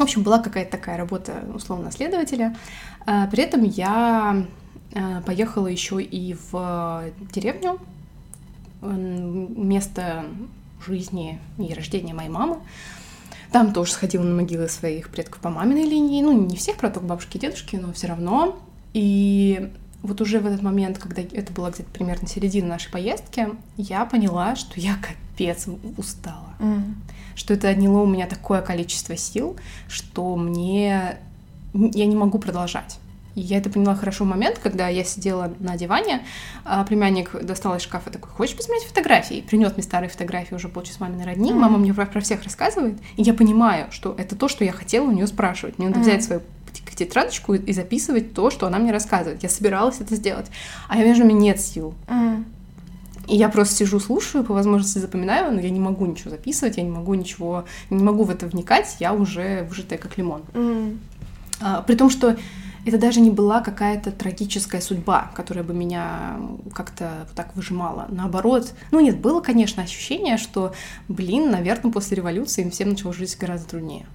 [0.00, 2.56] В общем, была какая-то такая работа, условно, следователя.
[3.04, 4.46] А, при этом я
[4.94, 7.78] а, поехала еще и в деревню,
[8.80, 10.24] место
[10.86, 12.56] жизни и рождения моей мамы.
[13.52, 16.22] Там тоже сходила на могилы своих предков по маминой линии.
[16.22, 18.58] Ну, не всех, правда, бабушки и дедушки, но все равно.
[18.94, 19.70] И
[20.02, 24.56] вот уже в этот момент, когда это была где-то примерно середина нашей поездки, я поняла,
[24.56, 25.66] что я капец
[25.98, 26.54] устала.
[26.58, 26.94] Mm.
[27.34, 29.56] Что это отняло у меня такое количество сил,
[29.88, 31.18] что мне...
[31.72, 32.98] Я не могу продолжать.
[33.34, 36.22] И я это поняла хорошо в момент, когда я сидела на диване,
[36.64, 39.44] а племянник достал из шкафа такой, хочешь посмотреть фотографии?
[39.48, 41.58] Принес мне старые фотографии уже получше с маминой родни, mm-hmm.
[41.58, 45.06] мама мне про, про всех рассказывает, и я понимаю, что это то, что я хотела
[45.06, 45.78] у нее спрашивать.
[45.78, 46.02] Мне надо mm-hmm.
[46.02, 46.42] взять свою
[46.96, 49.42] тетрадочку и записывать то, что она мне рассказывает.
[49.42, 50.50] Я собиралась это сделать,
[50.88, 51.94] а я вижу, у меня нет сил.
[52.08, 52.44] Mm-hmm.
[53.30, 56.82] И я просто сижу, слушаю, по возможности запоминаю, но я не могу ничего записывать, я
[56.82, 60.42] не могу ничего, не могу в это вникать, я уже выжатая как лимон.
[60.52, 60.98] Mm-hmm.
[61.60, 62.36] А, при том, что
[62.84, 66.40] это даже не была какая-то трагическая судьба, которая бы меня
[66.74, 68.06] как-то вот так выжимала.
[68.08, 70.74] Наоборот, ну нет, было, конечно, ощущение, что,
[71.06, 74.06] блин, наверное, после революции им всем начало жить гораздо труднее.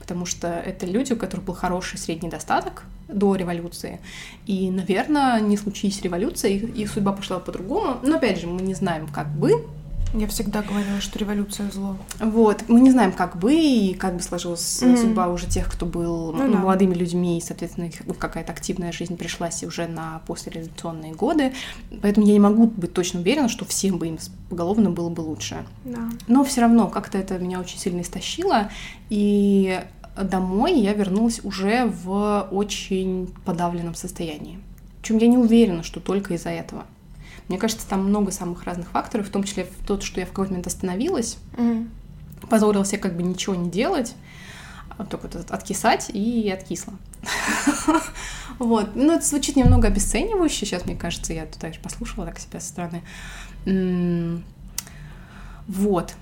[0.00, 4.00] Потому что это люди, у которых был хороший средний достаток до революции.
[4.46, 7.98] И, наверное, не случись революция, их, их судьба пошла по-другому.
[8.02, 9.64] Но опять же, мы не знаем, как бы,
[10.14, 11.96] Я всегда говорила, что революция зло.
[12.20, 12.62] Вот.
[12.68, 14.96] Мы не знаем, как бы и как бы сложилась mm-hmm.
[14.96, 16.58] судьба уже тех, кто был ну, да.
[16.58, 21.52] молодыми людьми, и, соответственно, какая-то активная жизнь пришлась уже на послереволюционные годы.
[22.00, 24.18] Поэтому я не могу быть точно уверена, что всем бы им
[24.50, 25.66] поголовно было бы лучше.
[25.84, 26.08] Да.
[26.28, 28.70] Но все равно как-то это меня очень сильно истощило.
[29.10, 29.82] И
[30.16, 34.60] домой я вернулась уже в очень подавленном состоянии.
[35.00, 36.84] Причем я не уверена, что только из-за этого.
[37.48, 40.52] Мне кажется, там много самых разных факторов, в том числе тот, что я в какой-то
[40.52, 41.88] момент остановилась, mm.
[42.48, 44.14] позволила себе как бы ничего не делать,
[44.96, 46.94] а только вот откисать и откисла.
[48.58, 48.94] Вот.
[48.94, 50.64] Ну, это звучит немного обесценивающе.
[50.64, 53.02] Сейчас, мне кажется, я тут даже послушала так себя со стороны.
[55.66, 56.14] Вот.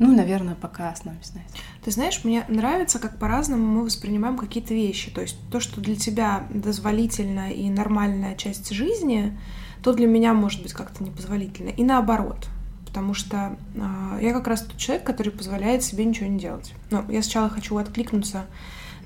[0.00, 1.42] Ну, наверное, пока остановимся на.
[1.84, 5.10] Ты знаешь, мне нравится, как по-разному мы воспринимаем какие-то вещи.
[5.10, 9.38] То есть то, что для тебя дозволительно и нормальная часть жизни,
[9.82, 11.68] то для меня может быть как-то непозволительно.
[11.68, 12.48] И наоборот.
[12.86, 16.72] Потому что э, я как раз тот человек, который позволяет себе ничего не делать.
[16.90, 18.46] Но я сначала хочу откликнуться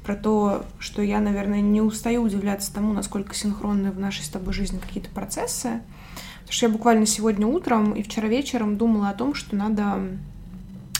[0.05, 4.55] про то, что я, наверное, не устаю удивляться тому, насколько синхронны в нашей с тобой
[4.55, 5.81] жизни какие-то процессы.
[6.43, 9.99] Потому что я буквально сегодня утром и вчера вечером думала о том, что надо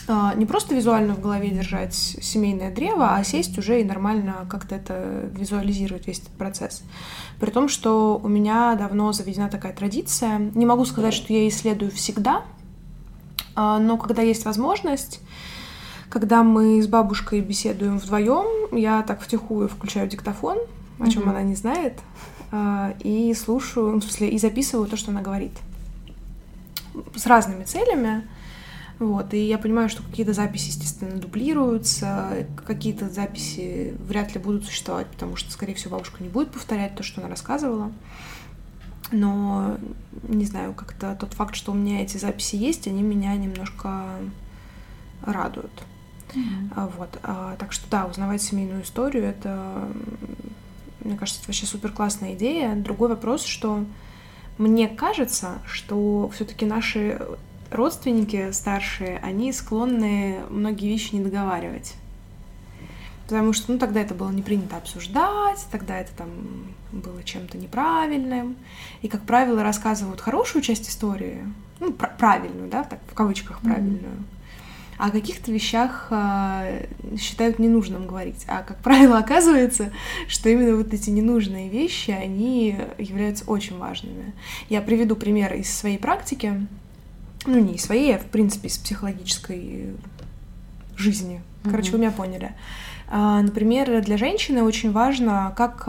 [0.07, 5.29] не просто визуально в голове держать семейное древо, а сесть уже и нормально как-то это
[5.33, 6.83] визуализировать, весь этот процесс.
[7.39, 10.37] При том, что у меня давно заведена такая традиция.
[10.53, 12.43] Не могу сказать, что я исследую всегда,
[13.55, 15.21] а, но когда есть возможность,
[16.09, 20.59] когда мы с бабушкой беседуем вдвоем, я так втихую включаю диктофон,
[20.99, 21.29] о чем mm-hmm.
[21.29, 21.99] она не знает,
[22.51, 25.53] а, и слушаю, ну, в смысле, и записываю то, что она говорит.
[27.15, 28.27] С разными целями.
[28.99, 35.07] Вот, и я понимаю, что какие-то записи, естественно, дублируются, какие-то записи вряд ли будут существовать,
[35.07, 37.91] потому что, скорее всего, бабушка не будет повторять то, что она рассказывала.
[39.11, 39.77] Но,
[40.23, 44.05] не знаю, как-то тот факт, что у меня эти записи есть, они меня немножко
[45.23, 45.83] радуют.
[46.33, 46.91] Mm-hmm.
[46.97, 47.19] Вот.
[47.23, 49.87] А, так что да, узнавать семейную историю это,
[51.01, 52.75] мне кажется, это вообще супер классная идея.
[52.75, 53.85] Другой вопрос, что
[54.57, 57.21] мне кажется, что все-таки наши
[57.71, 61.95] родственники старшие, они склонны многие вещи не договаривать.
[63.27, 66.29] Потому что, ну, тогда это было не принято обсуждать, тогда это там
[66.91, 68.55] было чем-то неправильным.
[69.01, 71.41] И, как правило, рассказывают хорошую часть истории,
[71.79, 73.99] ну, пр- правильную, да, так, в кавычках правильную.
[73.99, 74.97] Mm-hmm.
[74.97, 76.87] О каких-то вещах э,
[77.19, 78.45] считают ненужным говорить.
[78.47, 79.91] А, как правило, оказывается,
[80.29, 84.33] что именно вот эти ненужные вещи, они являются очень важными.
[84.69, 86.65] Я приведу пример из своей практики
[87.45, 89.95] ну, не своей, а, в принципе, из психологической
[90.95, 91.41] жизни.
[91.63, 91.91] Короче, mm-hmm.
[91.93, 92.55] вы меня поняли.
[93.07, 95.87] А, например, для женщины очень важно, как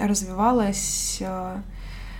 [0.00, 1.62] развивалось а,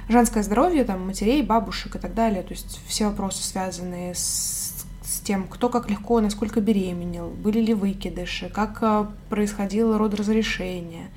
[0.09, 2.43] женское здоровье, там, матерей, бабушек и так далее.
[2.43, 7.75] То есть все вопросы, связанные с, с тем, кто как легко, насколько беременел, были ли
[7.75, 11.09] выкидыши, как а, происходило родоразрешение,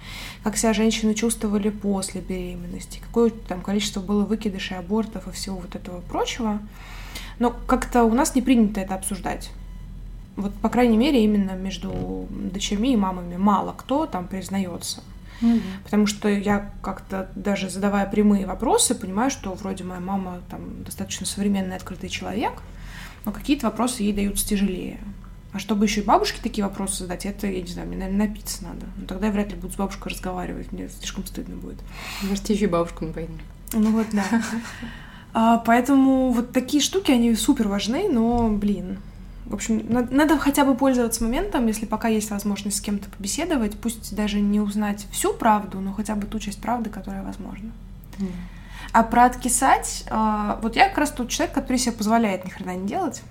[0.44, 5.76] как себя женщины чувствовали после беременности, какое там количество было выкидышей, абортов и всего вот
[5.76, 6.60] этого прочего.
[7.40, 9.52] Но как-то у нас не принято это обсуждать.
[10.36, 15.02] Вот, по крайней мере, именно между дочерьми и мамами мало кто там признается.
[15.42, 15.62] Mm-hmm.
[15.84, 21.26] Потому что я как-то даже задавая прямые вопросы, понимаю, что вроде моя мама там достаточно
[21.26, 22.54] современный, открытый человек,
[23.26, 25.00] но какие-то вопросы ей даются тяжелее.
[25.52, 28.64] А чтобы еще и бабушке такие вопросы задать, это, я не знаю, мне, наверное, напиться
[28.64, 28.88] надо.
[28.98, 31.78] Ну, тогда я вряд ли буду с бабушкой разговаривать, мне слишком стыдно будет.
[32.24, 33.40] Может, еще и бабушку не поймет.
[33.72, 34.26] Ну вот, да.
[35.38, 39.00] А, поэтому вот такие штуки, они супер важны, но, блин,
[39.46, 44.16] в общем, надо, хотя бы пользоваться моментом, если пока есть возможность с кем-то побеседовать, пусть
[44.16, 47.70] даже не узнать всю правду, но хотя бы ту часть правды, которая возможна.
[48.18, 48.32] Mm.
[48.94, 52.78] А про откисать, а, вот я как раз тот человек, который себе позволяет ни хрена
[52.78, 53.22] не делать.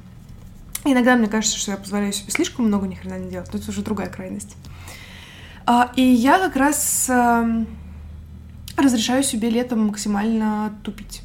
[0.85, 3.71] Иногда мне кажется, что я позволяю себе слишком много ни хрена не делать, но это
[3.71, 4.59] уже другая крайность.
[5.65, 7.11] А, и я как раз
[8.77, 11.24] разрешаю себе летом максимально тупить.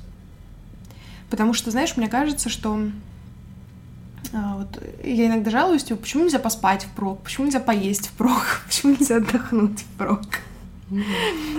[1.29, 2.79] Потому что, знаешь, мне кажется, что
[4.33, 8.93] а, вот я иногда жалуюсь, типа, почему нельзя поспать впрок, почему нельзя поесть впрок, почему
[8.93, 10.41] нельзя отдохнуть впрок.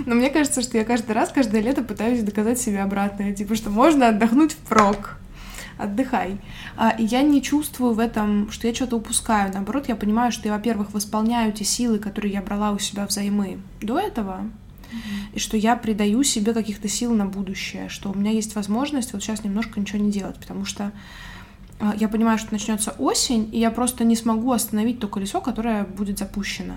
[0.05, 3.69] Но мне кажется, что я каждый раз, каждое лето пытаюсь доказать себе обратное, типа, что
[3.69, 5.17] можно отдохнуть впрок.
[5.77, 6.37] Отдыхай.
[6.77, 9.51] А, и я не чувствую в этом, что я что-то упускаю.
[9.51, 13.59] Наоборот, я понимаю, что я, во-первых, восполняю те силы, которые я брала у себя взаймы
[13.81, 14.41] до этого,
[15.33, 19.23] и что я придаю себе каких-то сил на будущее, что у меня есть возможность вот
[19.23, 20.91] сейчас немножко ничего не делать, потому что
[21.79, 25.83] а, я понимаю, что начнется осень, и я просто не смогу остановить то колесо, которое
[25.83, 26.75] будет запущено.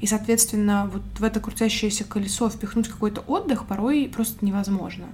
[0.00, 5.06] И, соответственно, вот в это крутящееся колесо впихнуть какой-то отдых порой просто невозможно.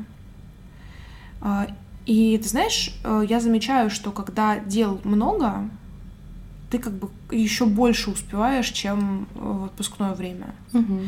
[1.41, 1.69] А,
[2.05, 5.71] И ты знаешь, э, я замечаю, что когда дел много,
[6.73, 10.55] ты как бы еще больше успеваешь, чем в отпускное время.
[10.73, 11.01] Угу.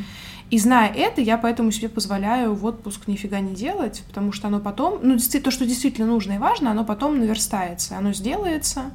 [0.50, 4.60] И зная это, я поэтому себе позволяю в отпуск нифига не делать, потому что оно
[4.60, 8.90] потом, ну, то, что действительно нужно и важно, оно потом наверстается, оно сделается.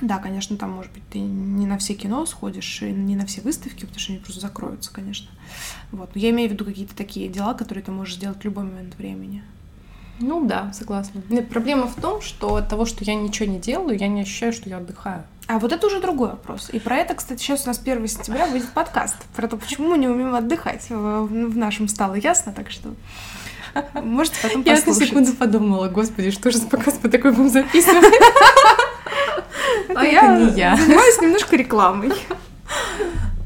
[0.00, 3.42] Да, конечно, там, может быть, ты не на все кино сходишь, и не на все
[3.42, 5.28] выставки, потому что они просто закроются, конечно.
[5.92, 6.14] Вот.
[6.14, 8.96] Но я имею в виду какие-то такие дела, которые ты можешь сделать в любой момент
[8.96, 9.42] времени.
[10.20, 11.22] Ну да, согласна.
[11.28, 14.52] Нет, проблема в том, что от того, что я ничего не делаю, я не ощущаю,
[14.52, 15.22] что я отдыхаю.
[15.46, 16.68] А вот это уже другой вопрос.
[16.72, 19.16] И про это, кстати, сейчас у нас 1 сентября выйдет подкаст.
[19.34, 22.94] Про то, почему мы не умеем отдыхать в, нашем стало ясно, так что
[23.94, 24.86] можете потом послушать.
[24.86, 28.04] Я на секунду подумала, господи, что же за подкаст мы такой будем записывать?
[29.94, 30.36] А я
[30.76, 32.12] занимаюсь немножко рекламой.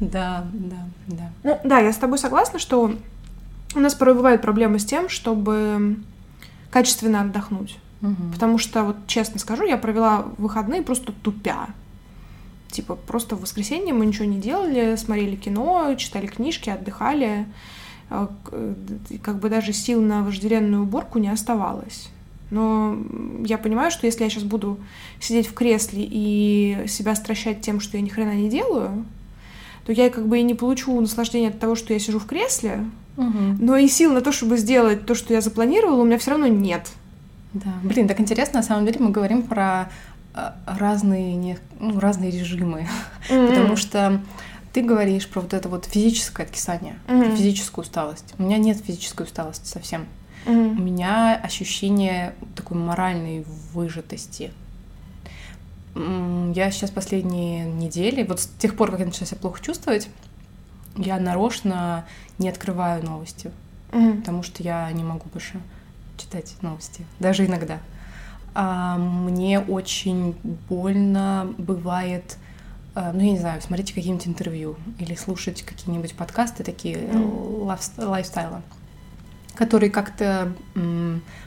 [0.01, 1.31] Да, да, да.
[1.45, 2.93] Ну, да, я с тобой согласна, что
[3.75, 5.97] у нас порой бывают проблемы с тем, чтобы
[6.73, 7.79] качественно отдохнуть.
[8.01, 8.33] Угу.
[8.33, 11.69] Потому что, вот честно скажу, я провела выходные просто тупя.
[12.71, 17.47] Типа, просто в воскресенье мы ничего не делали, смотрели кино, читали книжки, отдыхали.
[18.11, 18.31] А,
[19.23, 22.09] как бы даже сил на вожделенную уборку не оставалось.
[22.51, 22.99] Но
[23.45, 24.79] я понимаю, что если я сейчас буду
[25.21, 29.05] сидеть в кресле и себя стращать тем, что я ни хрена не делаю,
[29.87, 32.85] то я как бы и не получу наслаждения от того, что я сижу в кресле,
[33.17, 33.39] угу.
[33.59, 36.47] но и сил на то, чтобы сделать то, что я запланировала, у меня все равно
[36.47, 36.89] нет.
[37.53, 37.73] Да.
[37.83, 39.91] Блин, так интересно, на самом деле мы говорим про
[40.35, 42.89] э, разные, не, ну, разные режимы,
[43.29, 43.49] mm-hmm.
[43.49, 44.21] потому что
[44.73, 47.37] ты говоришь про вот это вот физическое откисание, mm-hmm.
[47.37, 48.35] физическую усталость.
[48.39, 50.07] У меня нет физической усталости совсем.
[50.47, 50.71] Mm-hmm.
[50.71, 54.51] У меня ощущение такой моральной выжатости.
[55.95, 60.09] Я сейчас последние недели, вот с тех пор, как я начала себя плохо чувствовать,
[60.97, 62.05] я нарочно
[62.39, 63.51] не открываю новости,
[63.91, 64.19] mm-hmm.
[64.19, 65.61] потому что я не могу больше
[66.17, 67.79] читать новости, даже иногда.
[68.55, 70.37] А, мне очень
[70.69, 72.37] больно бывает,
[72.95, 77.97] а, ну, я не знаю, смотреть какие-нибудь интервью или слушать какие-нибудь подкасты такие mm.
[77.99, 78.63] лайфстайла,
[79.55, 80.53] которые как-то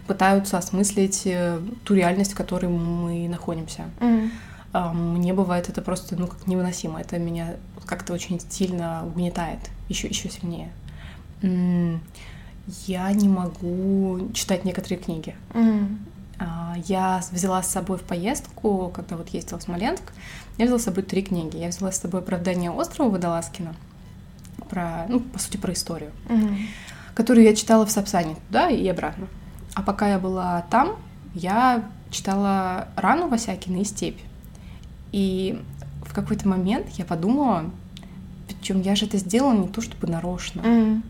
[0.07, 3.85] пытаются осмыслить э, ту реальность, в которой мы находимся.
[3.99, 4.29] Mm.
[4.75, 6.99] А, мне бывает это просто, ну, как невыносимо.
[6.99, 9.59] Это меня как-то очень сильно угнетает,
[9.89, 10.71] еще еще сильнее
[12.87, 15.35] я не могу читать некоторые книги.
[15.53, 15.97] Mm.
[16.85, 20.03] Я взяла с собой в поездку, когда вот ездила в Смоленск,
[20.57, 21.57] я взяла с собой три книги.
[21.57, 23.73] Я взяла с собой «Оправдание острова» Водолазкина,
[24.69, 26.57] про, ну, по сути, про историю, mm.
[27.13, 29.27] которую я читала в Сапсане туда и обратно.
[29.75, 30.97] А пока я была там,
[31.33, 34.19] я читала «Рану» Васякина и «Степь».
[35.11, 35.61] И
[36.03, 37.65] в какой-то момент я подумала,
[38.47, 41.01] причем я же это сделала не то чтобы нарочно, mm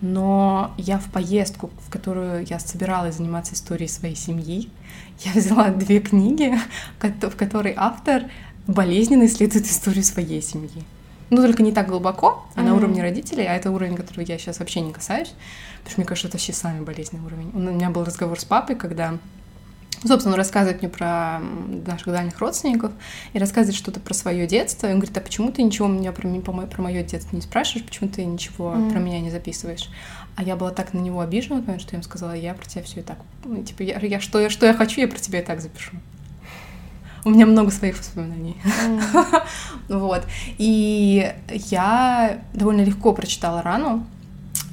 [0.00, 4.70] но я в поездку, в которую я собиралась заниматься историей своей семьи,
[5.24, 6.58] я взяла две книги,
[7.00, 8.24] в которой автор
[8.66, 10.84] болезненно исследует историю своей семьи.
[11.28, 12.64] Ну, только не так глубоко, а mm-hmm.
[12.64, 15.32] на уровне родителей, а это уровень, который я сейчас вообще не касаюсь,
[15.78, 17.50] потому что мне кажется, это вообще самый болезненный уровень.
[17.54, 19.16] У меня был разговор с папой, когда
[20.04, 21.40] собственно, он рассказывает мне про
[21.86, 22.92] наших дальних родственников
[23.32, 24.86] и рассказывает что-то про свое детство.
[24.86, 27.42] И он говорит, а почему ты ничего у меня про, про, про мое детство не
[27.42, 28.90] спрашиваешь, почему ты ничего mm.
[28.90, 29.90] про меня не записываешь?
[30.36, 32.82] А я была так на него обижена, потому что я ему сказала, я про тебя
[32.82, 33.18] все и так.
[33.44, 35.92] Ну, типа, я, я, что, я, что я хочу, я про тебя и так запишу.
[37.24, 38.56] У меня много своих воспоминаний.
[38.64, 39.42] Mm.
[39.88, 40.26] вот.
[40.56, 44.06] И я довольно легко прочитала рану.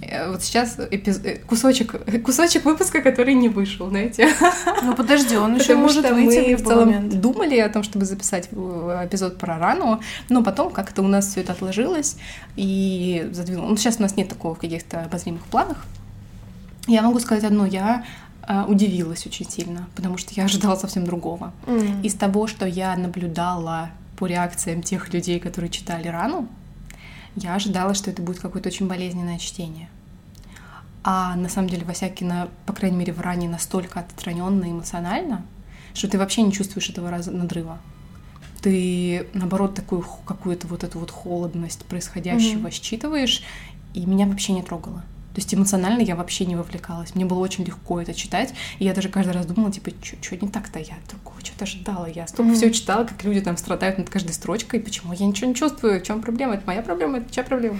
[0.01, 1.19] Э, вот сейчас эпиз...
[1.23, 4.29] Э, кусочек, кусочек выпуска, который не вышел, знаете.
[4.83, 7.19] Ну подожди, он еще может выйти мы в целом момент.
[7.19, 11.53] думали о том, чтобы записать эпизод про рану, но потом как-то у нас все это
[11.53, 12.17] отложилось
[12.55, 13.67] и задвинуло.
[13.67, 15.85] Ну сейчас у нас нет такого в каких-то обозримых планах.
[16.87, 18.05] Я могу сказать одно, я
[18.47, 21.51] э, удивилась очень сильно, потому что я ожидала совсем другого.
[21.65, 22.03] Mm.
[22.03, 26.47] Из того, что я наблюдала по реакциям тех людей, которые читали рану,
[27.37, 29.89] я ожидала, что это будет какое-то очень болезненное чтение.
[31.03, 35.45] А на самом деле Васякина, по крайней мере, в ране настолько отстраненно эмоционально,
[35.93, 37.79] что ты вообще не чувствуешь этого надрыва.
[38.61, 42.71] Ты, наоборот, такую какую-то вот эту вот холодность происходящего mm-hmm.
[42.71, 43.43] считываешь,
[43.93, 45.03] и меня вообще не трогало.
[45.37, 47.13] То есть эмоционально я вообще не вовлекалась.
[47.13, 48.55] Мне было очень легко это читать.
[48.79, 52.07] И я даже каждый раз думала, типа, что не так-то я такого что-то ждала.
[52.07, 52.55] Я столько mm-hmm.
[52.55, 54.79] все читала, как люди там страдают над каждой строчкой.
[54.79, 55.99] Почему я ничего не чувствую?
[55.99, 56.55] В чем проблема?
[56.55, 57.19] Это моя проблема?
[57.19, 57.77] Это чья проблема?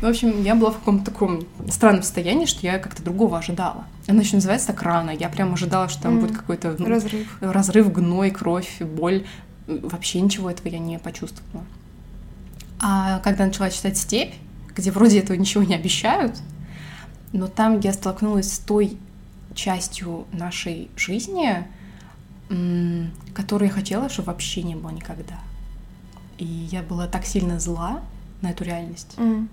[0.00, 3.86] В общем, я была в каком-то таком странном состоянии, что я как-то другого ожидала.
[4.06, 5.10] Она еще называется так рано.
[5.10, 6.20] Я прям ожидала, что там mm-hmm.
[6.20, 7.38] будет какой-то ну, разрыв.
[7.40, 9.26] разрыв, гной, кровь, боль.
[9.66, 11.64] Вообще ничего этого я не почувствовала.
[12.78, 14.34] А когда начала читать «Степь»,
[14.76, 16.40] где вроде этого ничего не обещают,
[17.32, 18.96] но там я столкнулась с той
[19.54, 21.66] частью нашей жизни,
[23.34, 25.38] которую я хотела, чтобы вообще не было никогда.
[26.38, 28.00] И я была так сильно зла
[28.40, 29.14] на эту реальность.
[29.16, 29.48] Mm.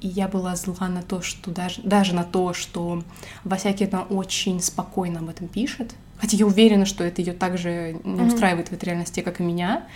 [0.00, 3.02] И я была зла на то, что даже, даже на то, что
[3.44, 5.94] Васякина очень спокойно об этом пишет.
[6.18, 8.70] Хотя я уверена, что это ее также не устраивает mm-hmm.
[8.70, 9.86] в этой реальности, как и меня.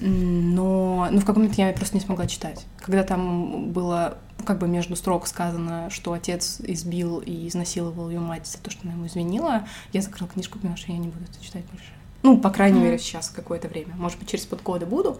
[0.00, 2.66] Но, но в каком момент я просто не смогла читать.
[2.78, 8.46] Когда там было как бы между строк сказано, что отец избил и изнасиловал ее мать
[8.46, 11.42] за то, что она ему извинила, я закрыла книжку, потому что я не буду это
[11.42, 11.92] читать больше.
[12.22, 12.84] Ну, по крайней mm-hmm.
[12.84, 13.94] мере, сейчас какое-то время.
[13.96, 15.18] Может быть, через полгода буду.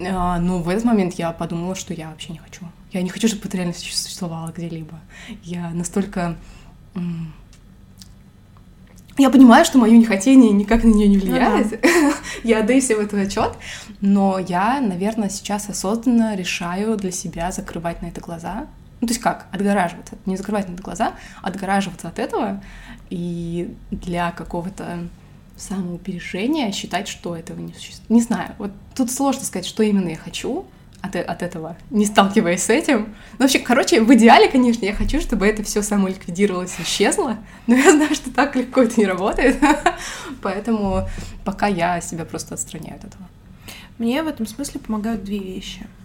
[0.00, 2.64] А, но в этот момент я подумала, что я вообще не хочу.
[2.90, 4.98] Я не хочу, чтобы эта реальность существовала где-либо.
[5.42, 6.36] Я настолько...
[9.18, 11.72] Я понимаю, что мое нехотение никак на нее не влияет.
[11.72, 12.14] Uh-huh.
[12.44, 13.52] я отдаю себе в этот отчет,
[14.00, 18.66] но я, наверное, сейчас осознанно решаю для себя закрывать на это глаза.
[19.00, 19.46] Ну, то есть как?
[19.50, 20.16] Отгораживаться.
[20.24, 22.62] Не закрывать на это глаза, отгораживаться от этого
[23.10, 25.08] и для какого-то
[25.56, 28.10] самоупережения считать, что этого не существует.
[28.10, 30.64] Не знаю, вот тут сложно сказать, что именно я хочу
[31.00, 33.14] от, от этого, не сталкиваясь с этим.
[33.38, 37.76] Ну, вообще, короче, в идеале, конечно, я хочу, чтобы это все самоликвидировалось и исчезло, но
[37.76, 39.58] я знаю, что так легко это не работает,
[40.42, 41.08] поэтому
[41.44, 43.28] пока я себя просто отстраняю от этого.
[43.98, 45.86] Мне в этом смысле помогают две вещи—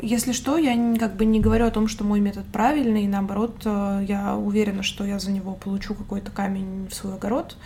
[0.00, 3.62] если что, я как бы не говорю о том, что мой метод правильный, и наоборот,
[3.64, 7.56] э, я уверена, что я за него получу какой-то камень в свой огород.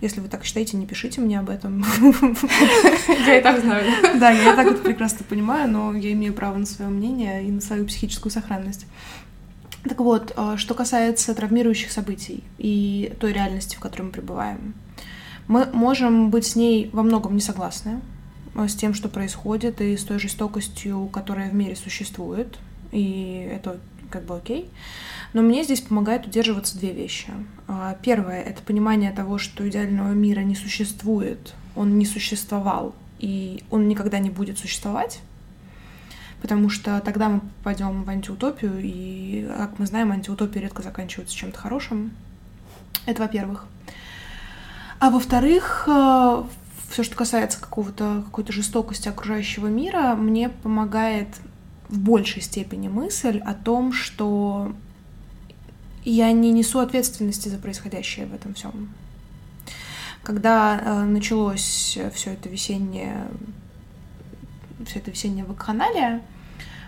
[0.00, 1.84] Если вы так считаете, не пишите мне об этом.
[3.26, 3.84] Я и так знаю.
[4.18, 7.60] Да, я так это прекрасно понимаю, но я имею право на свое мнение и на
[7.60, 8.86] свою психическую сохранность.
[9.84, 14.74] Так вот, э, что касается травмирующих событий и той реальности, в которой мы пребываем,
[15.46, 18.00] мы можем быть с ней во многом не согласны,
[18.54, 22.58] с тем, что происходит, и с той жестокостью, которая в мире существует,
[22.90, 23.78] и это
[24.10, 24.70] как бы окей.
[25.32, 27.32] Но мне здесь помогает удерживаться две вещи.
[27.66, 33.88] А, первое— это понимание того, что идеального мира не существует, он не существовал, и он
[33.88, 35.20] никогда не будет существовать,
[36.42, 41.58] потому что тогда мы попадем в антиутопию, и, как мы знаем, антиутопия редко заканчивается чем-то
[41.58, 42.12] хорошим.
[43.06, 43.66] Это во-первых.
[44.98, 46.44] А во-вторых, э,
[46.92, 51.28] все, что касается какого-то какой-то жестокости окружающего мира, мне помогает
[51.88, 54.74] в большей степени мысль о том, что
[56.04, 58.92] я не несу ответственности за происходящее в этом всем.
[60.22, 63.26] Когда э, началось все это весеннее,
[64.86, 66.22] все это весеннее вакханалия,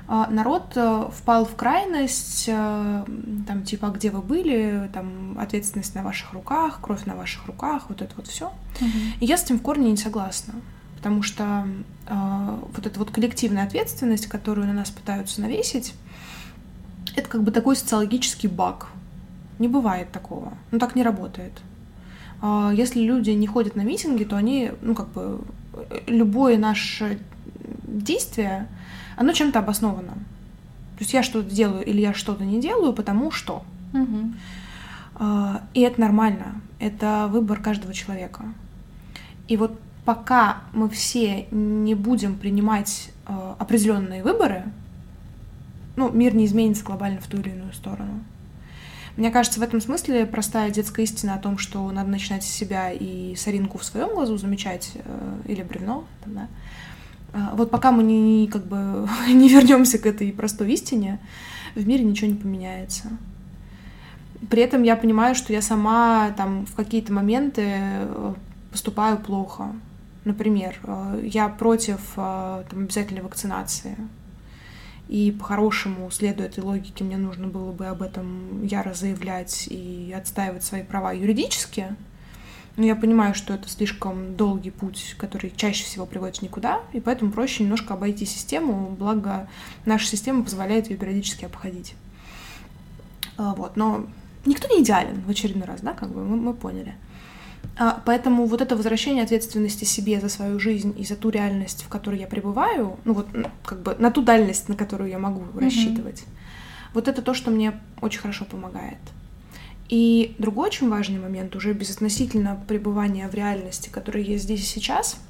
[0.06, 3.04] народ э, впал в крайность, э,
[3.46, 7.84] там, типа, «А где вы были, там, ответственность на ваших руках, кровь на ваших руках,
[7.88, 8.46] вот это вот все.
[8.80, 8.88] Угу.
[9.20, 10.54] И я с этим в корне не согласна,
[10.96, 11.66] потому что
[12.06, 15.94] э, вот эта вот коллективная ответственность, которую на нас пытаются навесить,
[17.16, 18.88] это как бы такой социологический баг.
[19.58, 20.52] Не бывает такого.
[20.70, 21.52] Ну, так не работает.
[22.42, 25.40] Э, если люди не ходят на митинги, то они, ну, как бы,
[25.72, 27.18] э, любое наше
[27.86, 28.68] действие
[29.16, 30.12] оно чем-то обосновано.
[30.12, 33.64] То есть я что-то делаю или я что-то не делаю, потому что.
[33.92, 35.24] Угу.
[35.74, 36.60] И это нормально.
[36.78, 38.44] Это выбор каждого человека.
[39.48, 44.64] И вот пока мы все не будем принимать а, определенные выборы,
[45.96, 48.22] ну, мир не изменится глобально в ту или иную сторону.
[49.16, 52.90] Мне кажется, в этом смысле простая детская истина о том, что надо начинать с себя
[52.90, 56.48] и соринку в своем глазу замечать, э, или бревно, там, да,
[57.54, 61.20] вот пока мы не, как бы, не вернемся к этой простой истине,
[61.74, 63.10] в мире ничего не поменяется.
[64.50, 68.34] При этом я понимаю, что я сама там в какие-то моменты э,
[68.70, 69.72] поступаю плохо.
[70.24, 73.96] Например, э, я против э, там, обязательной вакцинации.
[75.08, 80.64] И по-хорошему, следуя этой логике, мне нужно было бы об этом яро заявлять и отстаивать
[80.64, 81.94] свои права юридически.
[82.76, 87.30] Но я понимаю, что это слишком долгий путь, который чаще всего приводит никуда, и поэтому
[87.30, 89.48] проще немножко обойти систему, благо
[89.84, 91.94] наша система позволяет ее периодически обходить.
[93.36, 94.06] А, вот, но
[94.44, 96.94] никто не идеален в очередной раз, да, как бы мы, мы поняли.
[97.78, 101.88] А, поэтому вот это возвращение ответственности себе за свою жизнь и за ту реальность, в
[101.88, 103.28] которой я пребываю, ну вот
[103.64, 105.60] как бы на ту дальность, на которую я могу mm-hmm.
[105.60, 106.24] рассчитывать,
[106.92, 108.98] вот это то, что мне очень хорошо помогает.
[109.94, 115.20] И другой очень важный момент, уже безотносительно пребывания в реальности, которая есть здесь и сейчас,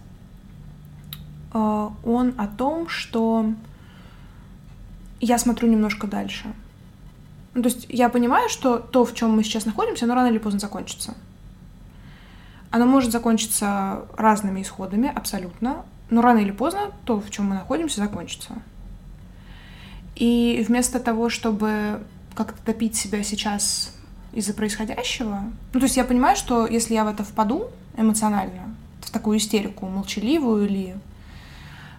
[1.52, 3.52] э, он о том, что
[5.20, 6.46] я смотрю немножко дальше.
[7.52, 10.38] Ну, то есть я понимаю, что то, в чем мы сейчас находимся, оно рано или
[10.38, 11.14] поздно закончится.
[12.70, 18.00] Оно может закончиться разными исходами, абсолютно, но рано или поздно то, в чем мы находимся,
[18.00, 18.54] закончится.
[20.16, 22.02] И вместо того, чтобы
[22.34, 23.94] как-то топить себя сейчас
[24.34, 25.42] из-за происходящего.
[25.72, 29.86] Ну, то есть я понимаю, что если я в это впаду эмоционально, в такую истерику
[29.86, 30.96] молчаливую или,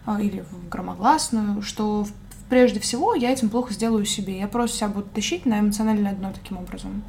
[0.05, 2.07] а, или в громогласную, что
[2.49, 4.39] прежде всего я этим плохо сделаю себе.
[4.39, 7.03] Я просто себя буду тащить на эмоциональное дно таким образом.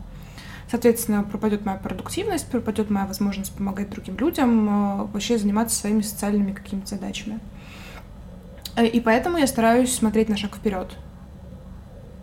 [0.70, 6.52] Соответственно, пропадет моя продуктивность, пропадет моя возможность помогать другим людям, а, вообще заниматься своими социальными
[6.52, 7.38] какими-то задачами.
[8.76, 10.96] Э, и поэтому я стараюсь смотреть на шаг вперед.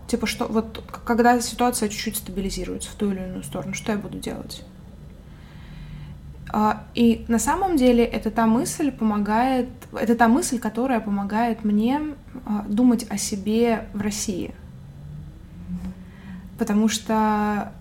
[0.08, 4.20] Типа, что вот когда ситуация чуть-чуть стабилизируется в ту или иную сторону, что я буду
[4.20, 4.64] делать?
[6.56, 11.99] А, и на самом деле это та мысль помогает, это та мысль, которая помогает мне
[12.45, 14.54] а, думать о себе в России.
[16.60, 17.72] Потому что,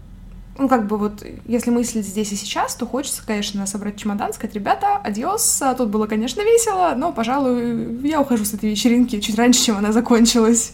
[0.56, 4.54] ну, как бы вот, если мыслить здесь и сейчас, то хочется, конечно, собрать чемодан, сказать,
[4.54, 9.62] ребята, адьос, тут было, конечно, весело, но, пожалуй, я ухожу с этой вечеринки чуть раньше,
[9.62, 10.72] чем она закончилась.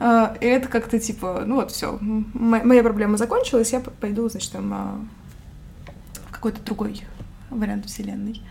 [0.00, 4.72] А, и это как-то типа, ну вот, все, моя проблема закончилась, я пойду, значит, там
[4.72, 5.00] а,
[6.28, 7.02] в какой-то другой
[7.50, 8.42] вариант вселенной.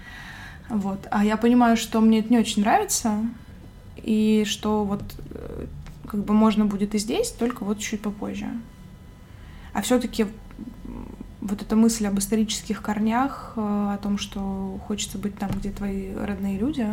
[0.70, 1.08] Вот.
[1.10, 3.18] А я понимаю, что мне это не очень нравится,
[3.98, 5.66] и что вот э,
[6.08, 8.48] как бы можно будет и здесь, только вот чуть попозже.
[9.74, 10.28] А все-таки
[11.42, 16.14] вот эта мысль об исторических корнях, э, о том, что хочется быть там, где твои
[16.14, 16.86] родные люди,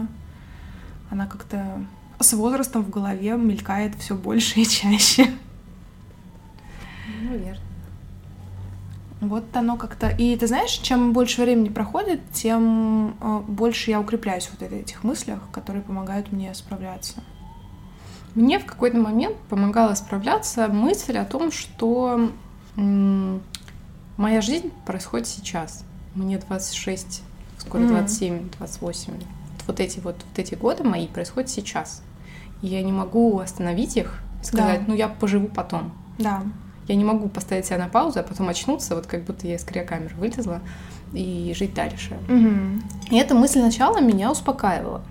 [1.10, 1.84] она как-то
[2.18, 5.30] с возрастом в голове мелькает все больше и чаще.
[7.22, 7.60] Ну, верно.
[9.20, 10.08] Вот оно как-то...
[10.08, 15.04] И ты знаешь, чем больше времени проходит, тем э, больше я укрепляюсь вот в этих
[15.04, 17.22] мыслях, которые помогают мне справляться.
[18.34, 22.30] Мне в какой-то момент помогала справляться мысль о том, что
[22.76, 25.84] моя жизнь происходит сейчас.
[26.14, 27.22] Мне 26,
[27.58, 29.14] скоро 27, 28
[29.66, 32.02] вот эти вот, вот эти годы мои происходят сейчас.
[32.62, 34.84] Я не могу остановить их и сказать, да.
[34.88, 35.92] ну я поживу потом.
[36.18, 36.42] Да.
[36.88, 39.64] Я не могу поставить себя на паузу, а потом очнуться, вот как будто я из
[39.64, 40.60] криокамеры вылезла
[41.12, 42.16] и жить дальше.
[42.28, 43.14] Угу.
[43.14, 45.02] И эта мысль сначала меня успокаивала.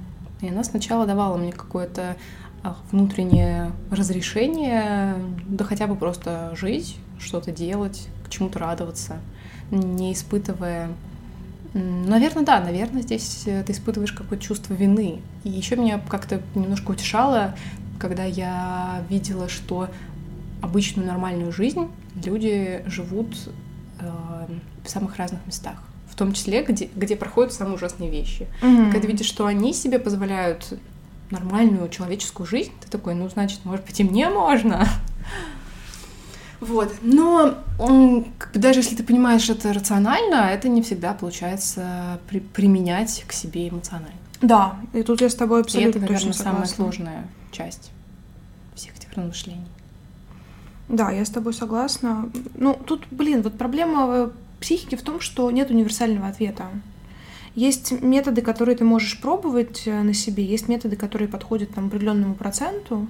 [0.41, 2.15] И она сначала давала мне какое-то
[2.63, 5.15] а, внутреннее разрешение,
[5.47, 9.17] да хотя бы просто жить, что-то делать, к чему-то радоваться,
[9.71, 10.89] не испытывая
[11.75, 15.21] Наверное, да, наверное, здесь э, ты испытываешь какое-то чувство вины.
[15.43, 17.53] И еще меня как-то немножко утешало,
[17.99, 19.89] когда я видела, что
[20.61, 21.89] обычную нормальную жизнь
[22.23, 23.35] люди живут
[23.99, 24.09] э,
[24.85, 25.83] в самых разных местах.
[26.09, 28.47] В том числе, где, где проходят самые ужасные вещи.
[28.61, 28.85] Mm-hmm.
[28.85, 30.79] Когда ты видишь, что они себе позволяют
[31.29, 34.87] нормальную человеческую жизнь, ты такой, ну, значит, может быть, и мне можно.
[36.67, 36.93] Вот.
[37.01, 37.55] Но
[38.53, 44.17] даже если ты понимаешь это рационально, это не всегда получается при применять к себе эмоционально.
[44.41, 47.91] Да, и тут я с тобой абсолютно и это, наверное, точно самая сложная часть
[48.75, 49.65] всех этих размышлений.
[50.89, 52.29] Да, я с тобой согласна.
[52.55, 56.65] Ну, тут, блин, вот проблема психики в том, что нет универсального ответа.
[57.55, 62.35] Есть методы, которые ты можешь пробовать э, на себе, есть методы, которые подходят там, определенному
[62.35, 63.07] проценту,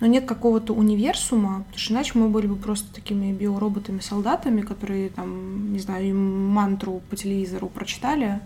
[0.00, 5.72] но нет какого-то универсума, потому что иначе мы были бы просто такими биороботами-солдатами, которые там,
[5.72, 8.40] не знаю, им мантру по телевизору прочитали,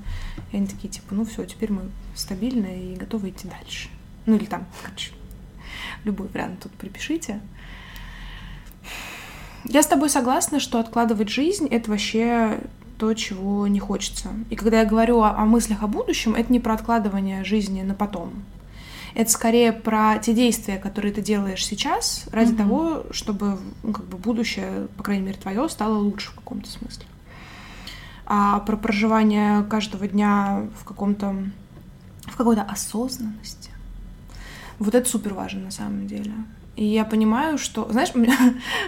[0.53, 1.83] и они такие, типа, ну все, теперь мы
[2.15, 3.89] стабильны и готовы идти дальше.
[4.27, 5.13] Ну или там, короче,
[6.05, 7.41] любой вариант тут припишите.
[9.65, 12.61] Я с тобой согласна, что откладывать жизнь— это вообще
[12.99, 14.29] то, чего не хочется.
[14.51, 17.95] И когда я говорю о, о мыслях о будущем, это не про откладывание жизни на
[17.95, 18.45] потом.
[19.15, 22.57] Это скорее про те действия, которые ты делаешь сейчас, ради mm-hmm.
[22.57, 27.05] того, чтобы ну, как бы будущее, по крайней мере, твое стало лучше в каком-то смысле.
[28.27, 31.35] А про проживание каждого дня в каком-то
[32.27, 33.71] в какой-то осознанности.
[34.79, 36.33] Вот это супер важно на самом деле.
[36.77, 37.91] И я понимаю, что...
[37.91, 38.37] Знаешь, у меня,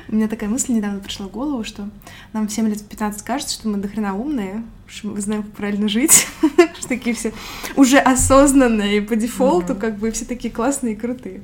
[0.09, 1.89] у меня такая мысль недавно пришла в голову, что
[2.33, 6.27] нам всем лет 15 кажется, что мы дохрена умные, что мы знаем, как правильно жить,
[6.79, 7.33] что такие все
[7.77, 11.43] уже осознанные по дефолту, как бы все такие классные и крутые.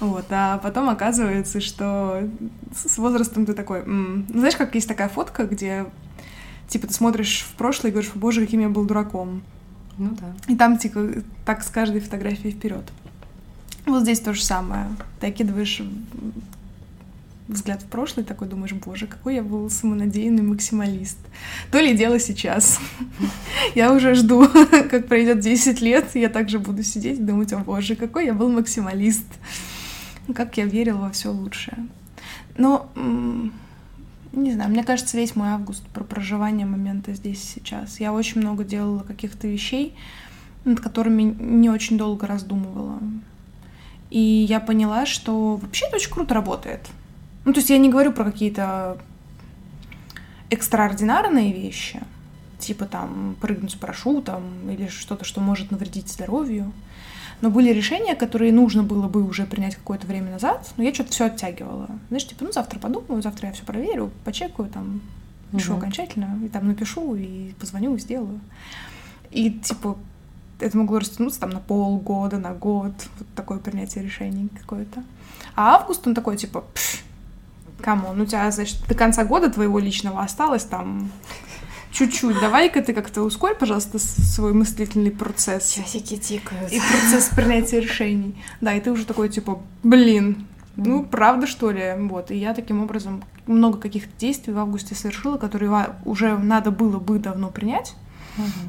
[0.00, 2.28] Вот, а потом оказывается, что
[2.74, 3.84] с возрастом ты такой...
[3.84, 5.86] Ну, знаешь, как есть такая фотка, где
[6.68, 9.42] типа ты смотришь в прошлое и говоришь, боже, каким я был дураком.
[9.96, 10.34] Ну да.
[10.46, 11.08] И там, типа,
[11.44, 12.84] так с каждой фотографией вперед.
[13.88, 14.86] Вот здесь то же самое.
[15.18, 15.80] Ты окидываешь
[17.48, 21.16] взгляд в прошлое, такой думаешь, боже, какой я был самонадеянный максималист.
[21.70, 22.78] То ли дело сейчас.
[23.74, 24.46] Я уже жду,
[24.90, 28.50] как пройдет 10 лет, я также буду сидеть и думать, о боже, какой я был
[28.50, 29.26] максималист.
[30.34, 31.86] Как я верил во все лучшее.
[32.58, 32.90] Но,
[34.32, 38.00] не знаю, мне кажется, весь мой август про проживание момента здесь сейчас.
[38.00, 39.94] Я очень много делала каких-то вещей,
[40.64, 42.98] над которыми не очень долго раздумывала.
[44.10, 46.86] И я поняла, что вообще это очень круто работает.
[47.44, 48.98] Ну, то есть я не говорю про какие-то
[50.50, 52.00] экстраординарные вещи,
[52.58, 56.72] типа там прыгнуть с парашютом или что-то, что может навредить здоровью.
[57.40, 61.12] Но были решения, которые нужно было бы уже принять какое-то время назад, но я что-то
[61.12, 61.88] все оттягивала.
[62.08, 65.00] Знаешь, типа, ну завтра подумаю, завтра я все проверю, почекаю, там,
[65.52, 65.80] решу угу.
[65.80, 68.40] окончательно, и там напишу, и позвоню, и сделаю.
[69.30, 69.96] И типа
[70.60, 75.02] это могло растянуться там на полгода, на год, вот такое принятие решений какое-то.
[75.54, 76.64] А август, он такой, типа,
[77.80, 81.10] come on, у тебя, значит, до конца года твоего личного осталось там
[81.90, 82.40] чуть-чуть.
[82.40, 85.72] Давай-ка ты как-то ускорь, пожалуйста, свой мыслительный процесс.
[85.72, 86.72] Часики тикают.
[86.72, 88.42] И процесс принятия решений.
[88.60, 90.46] Да, и ты уже такой, типа, блин,
[90.76, 91.94] ну, правда, что ли?
[91.98, 92.30] Вот.
[92.30, 97.18] И я таким образом много каких-то действий в августе совершила, которые уже надо было бы
[97.18, 97.94] давно принять.
[98.36, 98.68] Угу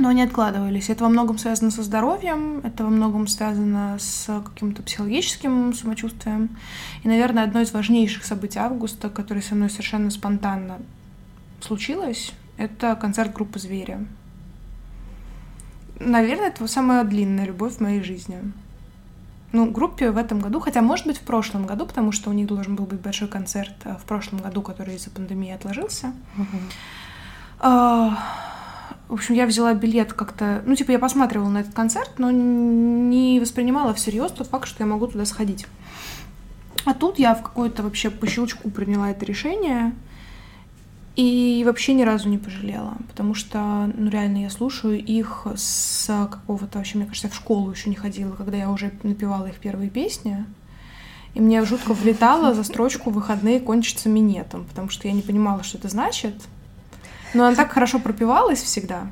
[0.00, 0.88] но они откладывались.
[0.88, 6.56] Это во многом связано со здоровьем, это во многом связано с каким-то психологическим самочувствием.
[7.02, 10.78] И, наверное, одно из важнейших событий августа, которое со мной совершенно спонтанно
[11.60, 13.98] случилось, это концерт группы «Звери».
[15.98, 18.38] Наверное, это самая длинная любовь в моей жизни.
[19.52, 22.46] Ну, группе в этом году, хотя, может быть, в прошлом году, потому что у них
[22.46, 26.14] должен был быть большой концерт э, в прошлом году, который из-за пандемии отложился.
[27.60, 28.16] Uh-huh.
[29.10, 30.62] В общем, я взяла билет как-то...
[30.64, 34.86] Ну, типа, я посматривала на этот концерт, но не воспринимала всерьез тот факт, что я
[34.86, 35.66] могу туда сходить.
[36.84, 39.92] А тут я в какой-то вообще по щелчку приняла это решение
[41.16, 46.78] и вообще ни разу не пожалела, потому что, ну, реально, я слушаю их с какого-то,
[46.78, 49.90] вообще, мне кажется, я в школу еще не ходила, когда я уже напевала их первые
[49.90, 50.44] песни,
[51.34, 55.78] и мне жутко влетало за строчку «выходные кончатся минетом», потому что я не понимала, что
[55.78, 56.36] это значит—
[57.34, 59.06] но она так хорошо пропивалась всегда.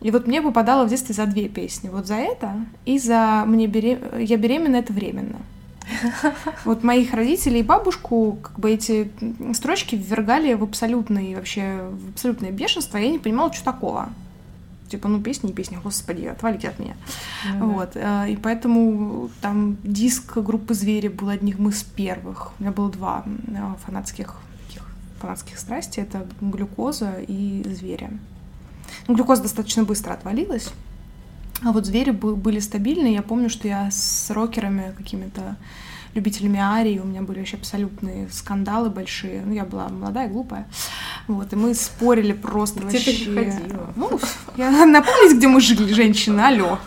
[0.00, 1.88] И вот мне попадало в детстве за две песни.
[1.88, 2.52] Вот за это
[2.84, 4.00] и за «Мне берем...
[4.18, 5.38] «Я беременна»— это временно.
[6.64, 9.10] Вот моих родителей и бабушку как бы эти
[9.54, 12.98] строчки ввергали в абсолютное вообще в абсолютное бешенство.
[12.98, 14.10] Я не понимала, что такого.
[14.88, 16.94] Типа, ну, песни и песни, господи, отвалите от меня.
[17.58, 17.92] Ну, вот.
[17.94, 18.26] Да.
[18.28, 22.52] И поэтому там диск группы «Звери» был одним из первых.
[22.58, 23.24] У меня было два
[23.86, 24.36] фанатских
[25.24, 28.10] фанатских страстей— это глюкоза и звери.
[29.08, 30.68] Ну, глюкоза достаточно быстро отвалилась,
[31.62, 33.14] а вот звери были стабильные.
[33.14, 35.56] Я помню, что я с рокерами какими-то
[36.14, 39.42] любителями арии, у меня были вообще абсолютные скандалы большие.
[39.44, 40.66] Ну, я была молодая, глупая.
[41.26, 43.24] Вот, и мы спорили просто где вообще.
[43.24, 43.92] Ты ходила?
[43.96, 44.20] Ну,
[44.56, 46.78] я напомнить, где мы жили, женщина, алло.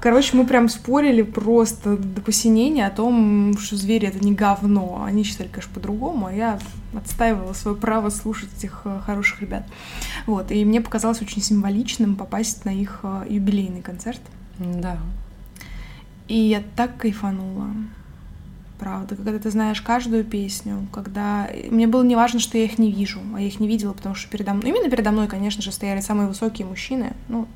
[0.00, 5.02] Короче, мы прям спорили просто до посинения о том, что звери— это не говно.
[5.04, 6.58] Они считали, конечно, по-другому, а я
[6.94, 9.66] отстаивала свое право слушать этих э, хороших ребят.
[10.26, 14.20] Вот, и мне показалось очень символичным попасть на их э, юбилейный концерт.
[14.58, 14.98] Да.
[16.28, 17.68] И я так кайфанула
[18.78, 21.48] правда, когда ты знаешь каждую песню, когда...
[21.70, 24.14] Мне было не важно, что я их не вижу, а я их не видела, потому
[24.14, 24.70] что передо мной...
[24.70, 27.46] Именно передо мной, конечно же, стояли самые высокие мужчины, ну,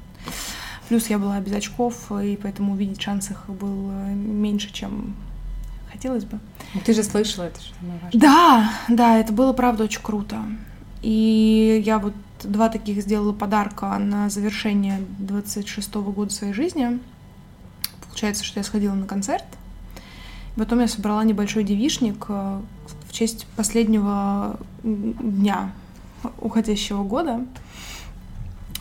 [0.88, 5.14] плюс я была без очков, и поэтому увидеть шанс их был э, меньше, чем
[5.92, 6.38] хотелось бы.
[6.74, 8.20] Ну, ты же слышала это, что самое важное.
[8.20, 10.38] Да, да, это было, правда, очень круто.
[11.02, 16.98] И я вот два таких сделала подарка на завершение 26-го года своей жизни.
[18.06, 19.44] Получается, что я сходила на концерт—
[20.60, 22.60] Потом я собрала небольшой девишник э,
[23.08, 25.72] в честь последнего дня
[26.38, 27.46] уходящего года.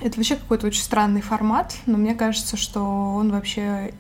[0.02, 2.82] Это вообще какой-то очень странный формат, но мне кажется, что
[3.16, 3.94] он вообще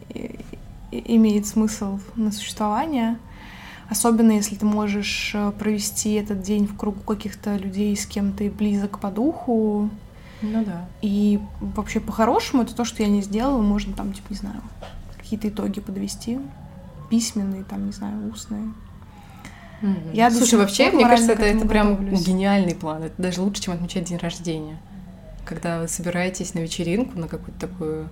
[0.91, 3.17] имеет смысл на существование.
[3.89, 8.51] Особенно если ты можешь э, провести этот день в кругу каких-то людей, с кем ты
[8.51, 9.89] близок по духу.
[10.41, 10.85] Ну да.
[11.01, 14.61] И вообще по-хорошему это то, что я не сделала, можно там, типа, не знаю,
[15.17, 16.39] какие-то итоги подвести
[17.09, 18.73] письменные, там, не знаю, устные.
[19.81, 20.13] Mm-hmm.
[20.13, 23.03] Я Слушай, вообще, мне кажется, это, это прям гениальный план.
[23.03, 24.77] Это даже лучше, чем отмечать день рождения.
[25.45, 28.09] Когда вы собираетесь на вечеринку, на какую-то такую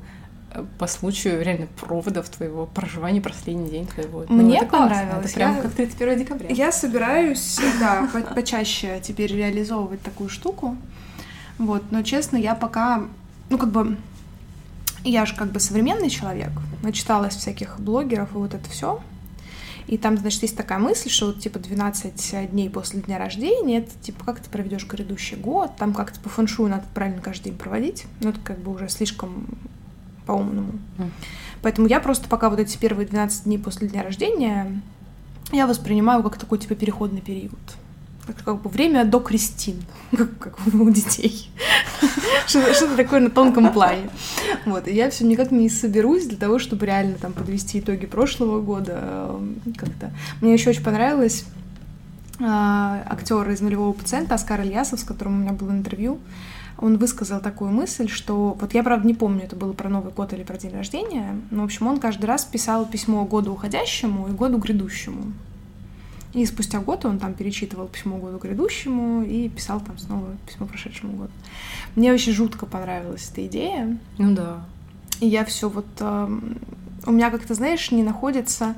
[0.51, 4.25] э, по случаю реально проводов твоего проживания последний день твоего.
[4.27, 5.25] Ну, Мне это понравилось.
[5.25, 6.49] Это прям я, как 31 декабря.
[6.49, 10.77] Я собираюсь, да, по почаще теперь реализовывать такую штуку.
[11.57, 13.03] Вот, но честно, я пока,
[13.49, 13.97] ну как бы
[15.03, 16.51] я же как бы современный человек,
[16.83, 19.01] начиталась всяких блогеров и вот это все.
[19.87, 23.91] И там, значит, есть такая мысль, что вот, типа, 12 дней после дня рождения, это,
[24.01, 28.05] типа, как ты проведешь грядущий год, там как-то по фэншую надо правильно каждый день проводить,
[28.19, 29.47] ну, это как бы уже слишком
[30.25, 30.73] по-умному.
[30.97, 31.11] Mm.
[31.61, 34.81] Поэтому я просто пока вот эти первые 12 дней после дня рождения
[35.53, 37.57] я воспринимаю как такой, типа, переходный период
[38.34, 39.84] как бы время до крестин,
[40.17, 41.49] как, как у детей.
[42.47, 44.09] Что-то такое на тонком плане.
[44.65, 48.61] Вот, и я все никак не соберусь для того, чтобы реально там подвести итоги прошлого
[48.61, 50.11] года эм, как-то.
[50.41, 51.45] Мне еще очень понравилось
[52.39, 56.19] а, актер из нулевого пациента Оскар Ильясов, с которым у меня было интервью,
[56.80, 60.34] он высказал такую мысль, что вот я, правда, не помню, это было про Новый год
[60.34, 64.32] или про день рождения, но, в общем, он каждый раз писал письмо году уходящему и
[64.32, 65.34] году грядущему.
[66.34, 71.13] И спустя год он там перечитывал письмо году грядущему и писал там снова письмо прошедшему
[71.13, 71.32] году.
[71.95, 73.97] Мне очень жутко понравилась эта идея.
[74.17, 74.65] Ну да.
[75.19, 75.88] И я все вот...
[75.99, 76.28] Э,
[77.05, 78.75] у меня как-то, знаешь, не находится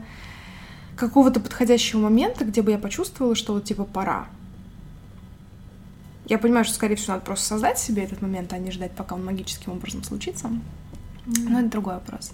[0.95, 4.27] какого-то подходящего момента, где бы я почувствовала, что вот типа пора.
[6.27, 9.15] Я понимаю, что, скорее всего, надо просто создать себе этот момент, а не ждать, пока
[9.15, 10.47] он магическим образом случится.
[10.47, 11.49] Mm-hmm.
[11.49, 12.31] Но это другой вопрос.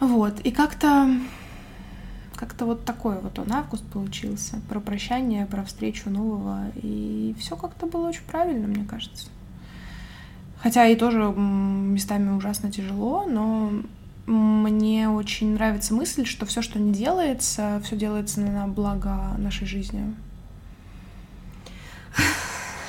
[0.00, 0.40] Вот.
[0.40, 1.10] И как-то
[2.42, 4.60] как-то вот такой вот он август получился.
[4.68, 6.72] Про прощание, про встречу нового.
[6.74, 9.28] И все как-то было очень правильно, мне кажется.
[10.60, 13.70] Хотя и тоже местами ужасно тяжело, но
[14.26, 20.12] мне очень нравится мысль, что все, что не делается, все делается на благо нашей жизни.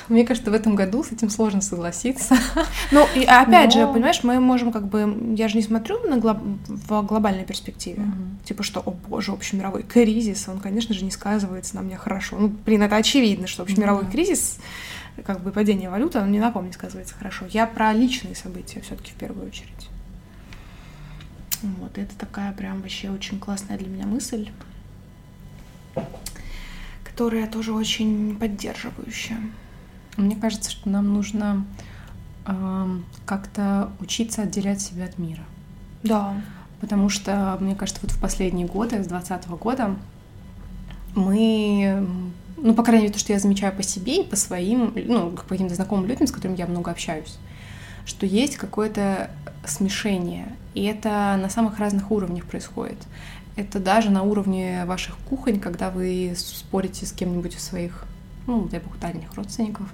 [0.08, 2.36] Мне кажется, в этом году с этим сложно согласиться.
[2.90, 3.86] Ну, и опять Но...
[3.86, 5.34] же, понимаешь, мы можем как бы...
[5.36, 6.38] Я же не смотрю на глоб...
[6.66, 8.02] в глобальной перспективе.
[8.02, 8.44] Угу.
[8.44, 12.36] Типа, что, о боже, общемировой кризис, он, конечно же, не сказывается на мне хорошо.
[12.38, 14.10] Ну, блин, это очевидно, что общемировой угу.
[14.10, 14.58] кризис,
[15.24, 17.46] как бы падение валюты, он ни на ком не сказывается хорошо.
[17.50, 19.88] Я про личные события все таки в первую очередь.
[21.62, 24.50] Вот, это такая прям вообще очень классная для меня мысль,
[27.04, 29.38] которая тоже очень поддерживающая.
[30.16, 31.64] Мне кажется, что нам нужно
[32.46, 35.42] э, как-то учиться отделять себя от мира.
[36.02, 36.34] Да.
[36.80, 39.96] Потому что, мне кажется, вот в последние годы, с 2020 года,
[41.14, 42.06] мы,
[42.56, 45.42] ну, по крайней мере, то, что я замечаю по себе и по своим, ну, по
[45.42, 47.38] каким-то знакомым людям, с которыми я много общаюсь,
[48.04, 49.30] что есть какое-то
[49.64, 52.98] смешение, и это на самых разных уровнях происходит.
[53.56, 58.04] Это даже на уровне ваших кухонь, когда вы спорите с кем-нибудь из своих
[58.46, 59.86] ну, дай бог, дальних родственников,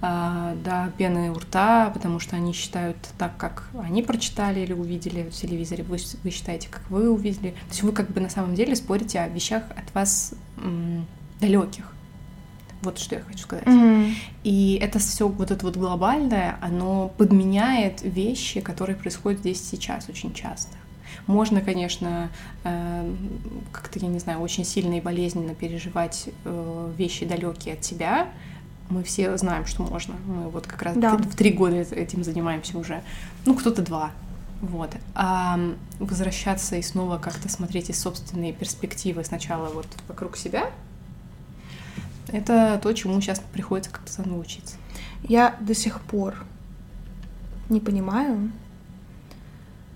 [0.00, 5.28] э, до пены у рта, потому что они считают так, как они прочитали или увидели
[5.28, 7.50] в телевизоре, вы, вы считаете, как вы увидели.
[7.50, 11.06] То есть вы как бы на самом деле спорите о вещах от вас м,
[11.40, 11.92] далеких.
[12.82, 13.64] Вот что я хочу сказать.
[13.64, 14.12] Mm-hmm.
[14.42, 20.34] И это все вот это вот глобальное, оно подменяет вещи, которые происходят здесь сейчас очень
[20.34, 20.76] часто.
[21.26, 22.30] Можно, конечно,
[22.64, 23.14] э,
[23.72, 28.28] как-то, я не знаю, очень сильно и болезненно переживать э, вещи далекие от себя.
[28.90, 30.14] Мы все знаем, что можно.
[30.26, 31.16] Мы вот как раз да.
[31.16, 33.02] в три года этим занимаемся уже.
[33.46, 34.10] Ну, кто-то два.
[34.60, 34.90] Вот.
[35.14, 35.58] А
[35.98, 40.70] возвращаться и снова как-то смотреть из собственной перспективы сначала вот вокруг себя,
[42.28, 44.76] это то, чему сейчас приходится как-то заново учиться.
[45.22, 46.36] Я до сих пор
[47.68, 48.52] не понимаю,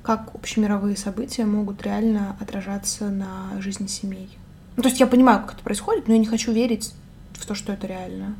[0.07, 4.39] как общемировые события могут реально отражаться на жизни семей.
[4.77, 6.95] Ну, то есть я понимаю, как это происходит, но я не хочу верить
[7.33, 8.37] в то, что это реально.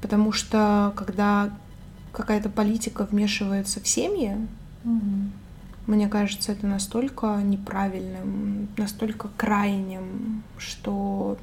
[0.00, 1.50] Потому что когда
[2.12, 4.36] какая-то политика вмешивается в семьи,
[4.84, 5.30] угу.
[5.86, 11.36] мне кажется, это настолько неправильным, настолько крайним, что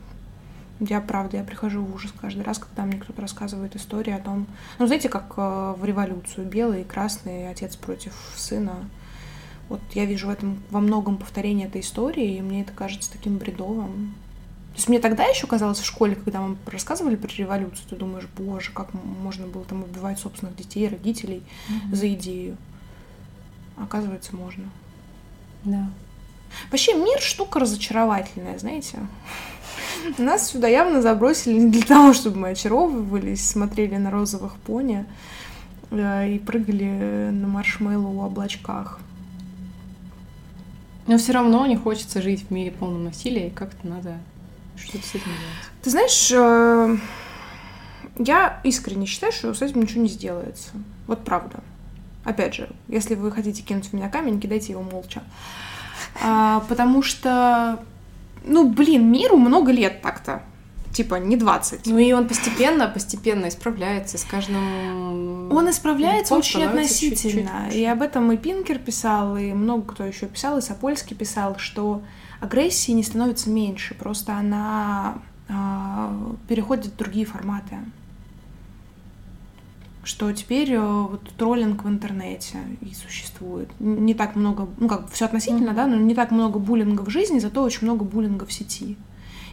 [0.79, 4.47] я, правда, я прихожу в ужас каждый раз, когда мне кто-то рассказывает историю о том...
[4.77, 8.89] Ну, знаете, как э, в революцию белый и красный, отец против сына.
[9.69, 13.37] Вот я вижу в этом во многом повторение этой истории, и мне это кажется таким
[13.37, 14.15] бредовым.
[14.73, 18.27] То есть мне тогда еще казалось в школе, когда вам рассказывали про революцию, ты думаешь,
[18.37, 21.95] боже, как можно было там убивать собственных детей, родителей mm-hmm.
[21.95, 22.57] за идею.
[23.77, 24.65] Оказывается, можно.
[25.63, 25.89] Да.
[26.71, 28.99] Вообще мир штука разочаровательная, знаете.
[30.17, 35.05] Нас сюда явно забросили не для того, чтобы мы очаровывались, смотрели на розовых пони
[35.91, 38.99] э, и прыгали на маршмеллоу в облачках.
[41.07, 44.17] Но все равно не хочется жить в мире полном насилия, и как-то надо
[44.75, 45.71] что-то с этим делать.
[45.83, 46.97] Ты знаешь, э,
[48.17, 50.69] я искренне считаю, что с этим ничего не сделается.
[51.07, 51.59] Вот правда.
[52.23, 55.21] Опять же, если вы хотите кинуть в меня камень, кидайте его молча.
[56.23, 57.79] А, потому что
[58.45, 60.43] ну, блин, миру много лет так-то.
[60.91, 61.87] Типа, не 20.
[61.87, 65.51] Ну и он постепенно, постепенно исправляется с каждым...
[65.51, 67.65] Он исправляется очень относительно.
[67.65, 67.75] Чуть-чуть.
[67.75, 72.01] И об этом и Пинкер писал, и много кто еще писал, и Сапольский писал, что
[72.39, 75.15] агрессии не становится меньше, просто она
[75.49, 75.53] э,
[76.47, 77.77] переходит в другие форматы
[80.05, 83.69] что теперь э, вот троллинг в интернете и существует.
[83.79, 85.75] Не так много, ну как все относительно, mm-hmm.
[85.75, 88.97] да, но не так много буллинга в жизни, зато очень много буллинга в сети.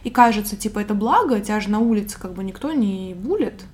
[0.03, 3.65] И кажется, типа, это благо, тебя же на улице как бы никто не булит,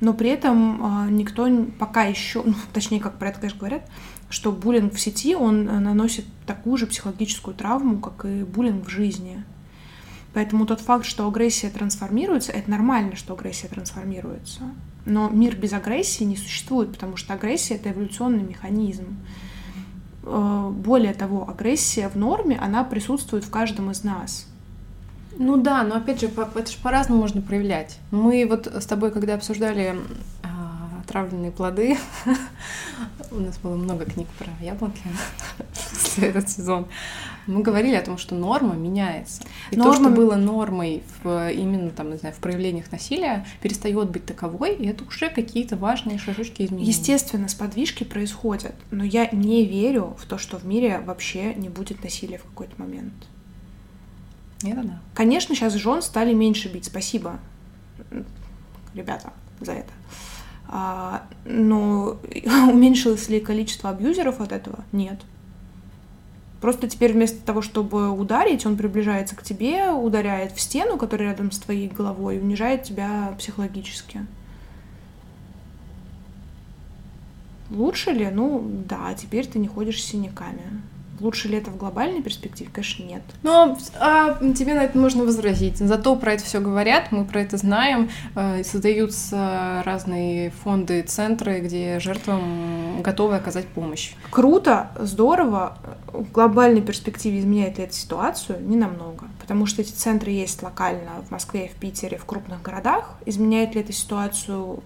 [0.00, 1.46] но при этом э, никто
[1.78, 3.88] пока еще, ну, точнее, как про это, конечно, говорят,
[4.30, 8.90] что буллинг в сети, он э, наносит такую же психологическую травму, как и буллинг в
[8.90, 9.44] жизни.
[10.32, 14.62] Поэтому тот факт, что агрессия трансформируется, это нормально, что агрессия трансформируется.
[15.06, 19.18] Но мир без агрессии не существует, потому что агрессия— это эволюционный механизм.
[20.22, 24.46] Э, более того, агрессия в норме, она присутствует в каждом из нас.
[25.36, 27.98] Ну да, но опять же, это же по-разному можно проявлять.
[28.10, 29.96] Мы вот с тобой, когда обсуждали
[30.42, 31.98] а, отравленные плоды,
[33.32, 35.02] у нас было много книг про яблоки
[36.18, 36.86] этот сезон,
[37.46, 39.42] мы говорили о том, что норма меняется.
[39.70, 39.92] И норма...
[39.92, 44.74] то, что было нормой в, именно там, не знаю, в проявлениях насилия, перестает быть таковой,
[44.74, 46.88] и это уже какие-то важные шажочки изменений.
[46.88, 52.02] Естественно, сподвижки происходят, но я не верю в то, что в мире вообще не будет
[52.02, 53.14] насилия в какой-то момент.
[54.62, 55.00] Это да.
[55.14, 57.38] Конечно, сейчас жен стали меньше бить, спасибо,
[58.94, 59.92] ребята, за это.
[60.68, 62.18] А, но
[62.70, 64.84] уменьшилось ли количество абьюзеров от этого?
[64.92, 65.20] Нет.
[66.64, 71.52] Просто теперь вместо того, чтобы ударить, он приближается к тебе, ударяет в стену, которая рядом
[71.52, 74.24] с твоей головой, и унижает тебя психологически.
[77.68, 78.30] Лучше ли?
[78.32, 80.80] Ну да, теперь ты не ходишь с синяками.
[81.20, 82.70] Лучше ли это в глобальной перспективе?
[82.72, 83.22] Конечно, нет.
[83.42, 85.78] Но а, тебе на это можно возразить.
[85.78, 88.10] Зато про это все говорят, мы про это знаем.
[88.34, 94.12] Э, создаются разные фонды, центры, где жертвам готовы оказать помощь.
[94.30, 95.78] Круто, здорово.
[96.12, 98.60] В глобальной перспективе изменяет ли это ситуацию?
[98.60, 99.26] Не намного.
[99.40, 103.14] Потому что эти центры есть локально в Москве, в Питере, в крупных городах.
[103.26, 104.82] Изменяет ли это ситуацию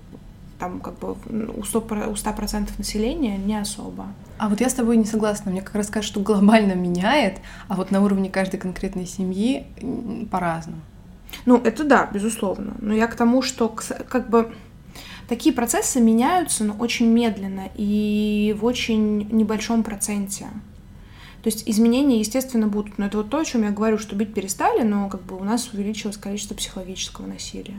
[0.59, 2.35] там как бы у 100%, у 100
[2.79, 4.07] населения не особо.
[4.39, 5.51] А вот я с тобой не согласна.
[5.51, 7.39] Мне как раз кажется, что глобально меняет,
[7.69, 9.67] а вот на уровне каждой конкретной семьи
[10.31, 10.81] по-разному.
[11.47, 12.75] Ну, это да, безусловно.
[12.81, 14.53] Но я к тому, что как бы
[15.29, 20.47] такие процессы меняются, но очень медленно и в очень небольшом проценте.
[21.43, 22.99] То есть изменения, естественно, будут.
[22.99, 25.45] Но это вот то, о чем я говорю, что бить перестали, но как бы у
[25.45, 27.77] нас увеличилось количество психологического насилия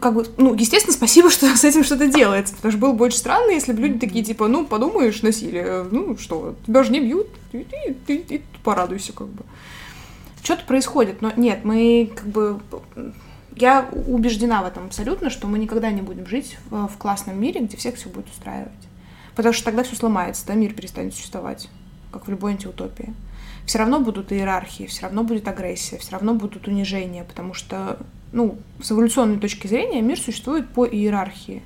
[0.00, 3.18] как бы, ну, естественно, спасибо, что с этим что-то делается, потому что было бы очень
[3.18, 7.28] странно, если бы люди такие, типа, ну, подумаешь, насилие, ну, что, тебя же не бьют,
[7.52, 9.44] и ты, ты, ты порадуйся, как бы.
[10.42, 12.60] Что-то происходит, но нет, мы, как бы,
[13.56, 17.60] я убеждена в этом абсолютно, что мы никогда не будем жить в, в классном мире,
[17.60, 18.72] где всех все будет устраивать.
[19.36, 21.68] Потому что тогда все сломается, да, мир перестанет существовать,
[22.12, 23.14] как в любой антиутопии.
[23.66, 27.98] Все равно будут иерархии, все равно будет агрессия, все равно будут унижения, потому что
[28.34, 31.62] ну, с эволюционной точки зрения мир существует по иерархии.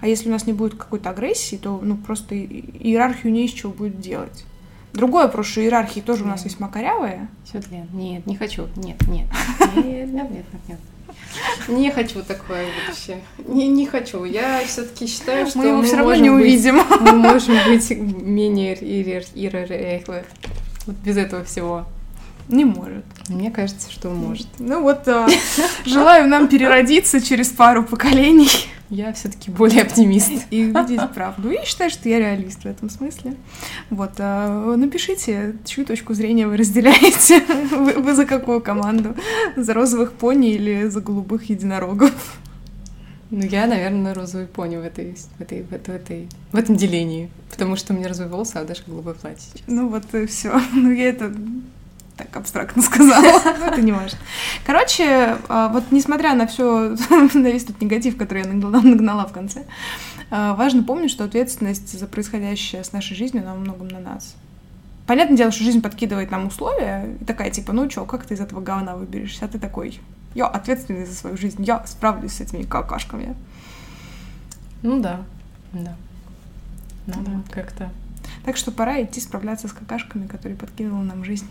[0.00, 3.72] А если у нас не будет какой-то агрессии, то ну, просто иерархию не из чего
[3.72, 4.44] будет делать.
[4.92, 7.28] Другое что иерархии тоже у нас весьма корявые.
[7.44, 9.26] Все, Лен, нет, не хочу, нет, нет,
[9.76, 10.78] нет, нет, нет, нет, нет.
[11.68, 13.20] Не хочу такое вообще.
[13.46, 14.24] Не, не хочу.
[14.24, 16.80] Я все-таки считаю, что мы его все равно не увидим.
[17.00, 20.24] Мы можем быть менее иерархии.
[20.86, 21.86] Вот без этого всего.
[22.48, 23.04] Не может.
[23.28, 24.46] Мне кажется, что может.
[24.58, 25.28] Ну вот, а,
[25.84, 28.48] желаю нам переродиться через пару поколений.
[28.90, 30.32] Я все-таки более оптимист.
[30.50, 31.50] И увидеть правду.
[31.50, 33.34] И считаю, что я реалист в этом смысле.
[33.90, 37.42] Вот, а, напишите, чью точку зрения вы разделяете.
[37.70, 39.14] Вы, вы за какую команду?
[39.56, 42.12] За розовых пони или за голубых единорогов?
[43.30, 46.76] Ну, я, наверное, розовый пони в этой, в этой, в этой, в этой, в этом
[46.76, 49.66] делении, потому что у меня розовые волосы, а Даша голубое платье сейчас.
[49.66, 50.58] Ну вот и все.
[50.72, 51.30] Ну я это
[52.18, 54.18] так абстрактно сказала, но это не важно.
[54.66, 56.96] Короче, а, вот несмотря на все,
[57.34, 59.64] на весь тот негатив, который я нагнала в конце,
[60.30, 64.34] а, важно помнить, что ответственность за происходящее с нашей жизнью, она во многом на нас.
[65.06, 68.40] Понятное дело, что жизнь подкидывает нам условия, и такая типа, ну чё, как ты из
[68.40, 69.46] этого говна выберешься?
[69.46, 70.00] А ты такой,
[70.34, 73.34] я ответственный за свою жизнь, я справлюсь с этими какашками.
[74.82, 75.22] Ну да,
[75.72, 75.96] да.
[77.06, 77.48] Надо вот.
[77.50, 77.90] как-то.
[78.48, 81.44] Так что пора идти справляться с какашками, которые подкинула нам жизнь.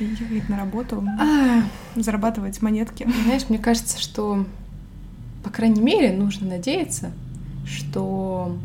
[0.00, 1.62] Ехать на работу, а.
[1.94, 3.08] зарабатывать монетки.
[3.22, 4.44] Знаешь, мне кажется, что,
[5.44, 7.12] по крайней мере, нужно надеяться,
[7.68, 8.58] что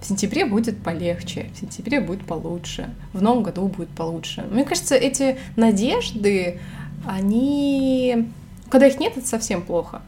[0.00, 4.48] в сентябре будет полегче, в сентябре будет получше, в новом году будет получше.
[4.50, 6.60] Мне кажется, эти надежды,
[7.06, 8.30] они...
[8.70, 10.00] Когда их нет, это совсем плохо.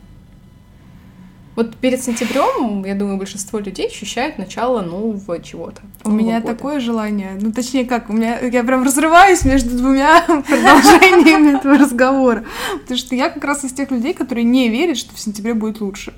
[1.61, 5.83] Вот перед сентябрем, я думаю, большинство людей ощущают начало нового чего-то.
[6.05, 6.55] У меня года.
[6.55, 12.47] такое желание, ну точнее как, у меня я прям разрываюсь между двумя продолжениями этого разговора,
[12.81, 15.83] потому что я как раз из тех людей, которые не верят, что в сентябре будет
[15.83, 16.15] лучше.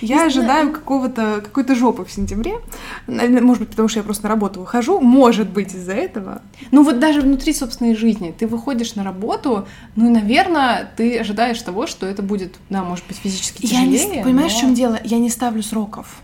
[0.00, 2.60] Я не ожидаю какого-то какой-то жопы в сентябре.
[3.06, 5.00] Может быть, потому что я просто на работу выхожу.
[5.00, 6.42] Может быть, из-за этого.
[6.70, 8.34] Ну вот даже внутри собственной жизни.
[8.36, 13.16] Ты выходишь на работу, ну, наверное, ты ожидаешь того, что это будет, да, может быть,
[13.16, 13.98] физически тяжелее.
[13.98, 14.58] Я не, понимаешь, но...
[14.58, 15.00] в чем дело?
[15.04, 16.20] Я не ставлю сроков.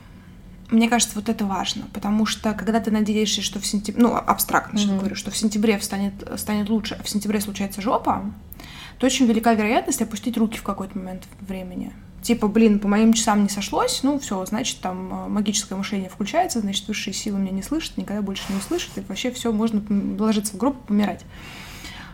[0.71, 4.79] Мне кажется, вот это важно, потому что когда ты надеешься, что в сентябре, ну, абстрактно
[4.79, 4.99] mm-hmm.
[4.99, 8.23] говорю, что в сентябре станет, станет лучше, а в сентябре случается жопа,
[8.99, 11.93] то очень велика вероятность опустить руки в какой-то момент времени.
[12.23, 16.61] Типа, блин, по моим часам не сошлось, ну все, значит, там э, магическое мышление включается,
[16.61, 19.83] значит, высшие силы меня не слышат, никогда больше не услышат, и вообще все, можно
[20.23, 21.25] ложиться в группу, помирать.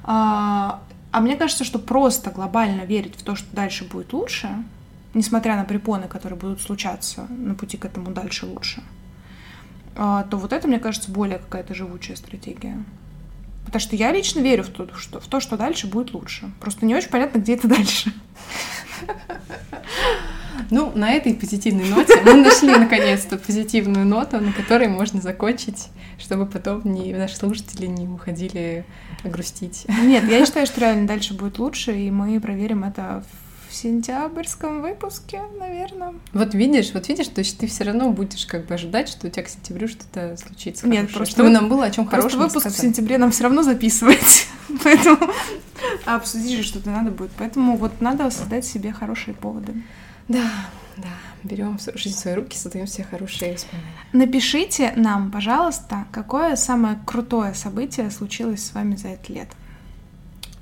[0.04, 0.80] А,
[1.12, 4.48] а мне кажется, что просто глобально верить в то, что дальше будет лучше,
[5.12, 8.82] несмотря на препоны, которые будут случаться на пути к этому дальше лучше,
[9.94, 12.82] а, то вот это, мне кажется, более какая-то живучая стратегия.
[13.66, 16.50] Потому что я лично верю в то, что, в то, что дальше будет лучше.
[16.60, 18.10] Просто не очень понятно, где это дальше.
[20.70, 25.88] Ну, на этой позитивной ноте мы нашли наконец-то позитивную ноту, на которой можно закончить,
[26.18, 28.84] чтобы потом не, наши слушатели не уходили
[29.24, 29.86] грустить.
[30.02, 33.24] Нет, я считаю, что реально дальше будет лучше, и мы проверим это
[33.68, 36.14] в сентябрьском выпуске, наверное.
[36.32, 39.30] Вот видишь, вот видишь, то есть ты все равно будешь как бы ожидать, что у
[39.30, 40.86] тебя к сентябрю что-то случится.
[40.86, 42.30] Нет, хорошее, просто чтобы нам было о чем хорошем.
[42.30, 42.78] Просто выпуск сказать.
[42.78, 44.46] в сентябре нам все равно записывать,
[44.84, 45.18] поэтому
[46.06, 47.30] обсудить же что-то надо будет.
[47.36, 49.74] Поэтому вот надо создать себе хорошие поводы.
[50.28, 50.50] Да,
[50.96, 51.08] да.
[51.42, 53.92] Берем жизнь в свои руки, создаем все хорошие воспоминания.
[54.12, 59.54] Напишите нам, пожалуйста, какое самое крутое событие случилось с вами за это лето.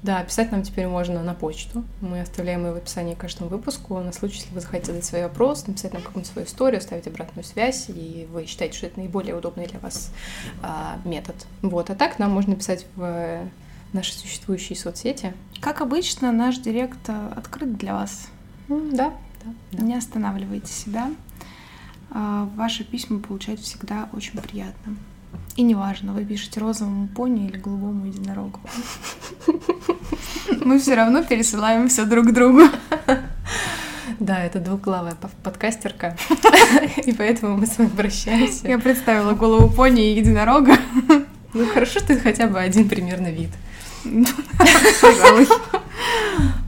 [0.02, 1.82] Да, писать нам теперь можно на почту.
[2.00, 3.98] Мы оставляем ее в описании к каждому выпуску.
[3.98, 7.44] На случай, если вы захотите задать свой вопрос, написать нам какую-нибудь свою историю, оставить обратную
[7.44, 10.12] связь, и вы считаете, что это наиболее удобный для вас
[10.62, 11.34] а, метод.
[11.62, 11.90] Вот.
[11.90, 13.48] А так нам можно писать в
[13.92, 15.34] наши существующие соцсети.
[15.60, 18.28] Как обычно, наш директ открыт для вас.
[18.68, 19.12] Да,
[19.72, 19.82] да.
[19.82, 21.10] Не останавливайте себя.
[22.10, 24.96] А, ваши письма получать всегда очень приятно.
[25.56, 28.60] И неважно, вы пишете розовому пони или голубому единорогу.
[30.64, 32.62] Мы все равно пересылаем все друг другу.
[34.18, 36.16] Да, это двуглавая подкастерка,
[37.04, 38.66] и поэтому мы с вами прощаемся.
[38.66, 40.78] Я представила голову пони и единорога.
[41.52, 43.50] Ну хорошо, что это хотя бы один примерно вид.
[45.00, 45.46] Пожалуй.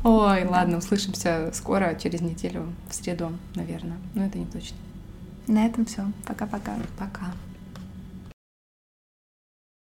[0.05, 3.99] Ой, ладно, услышимся скоро, через неделю, в среду, наверное.
[4.14, 4.76] Но это не точно.
[5.47, 6.05] На этом все.
[6.26, 6.72] Пока-пока.
[6.99, 7.05] Пока.
[7.07, 7.20] -пока.
[7.20, 7.47] Пока.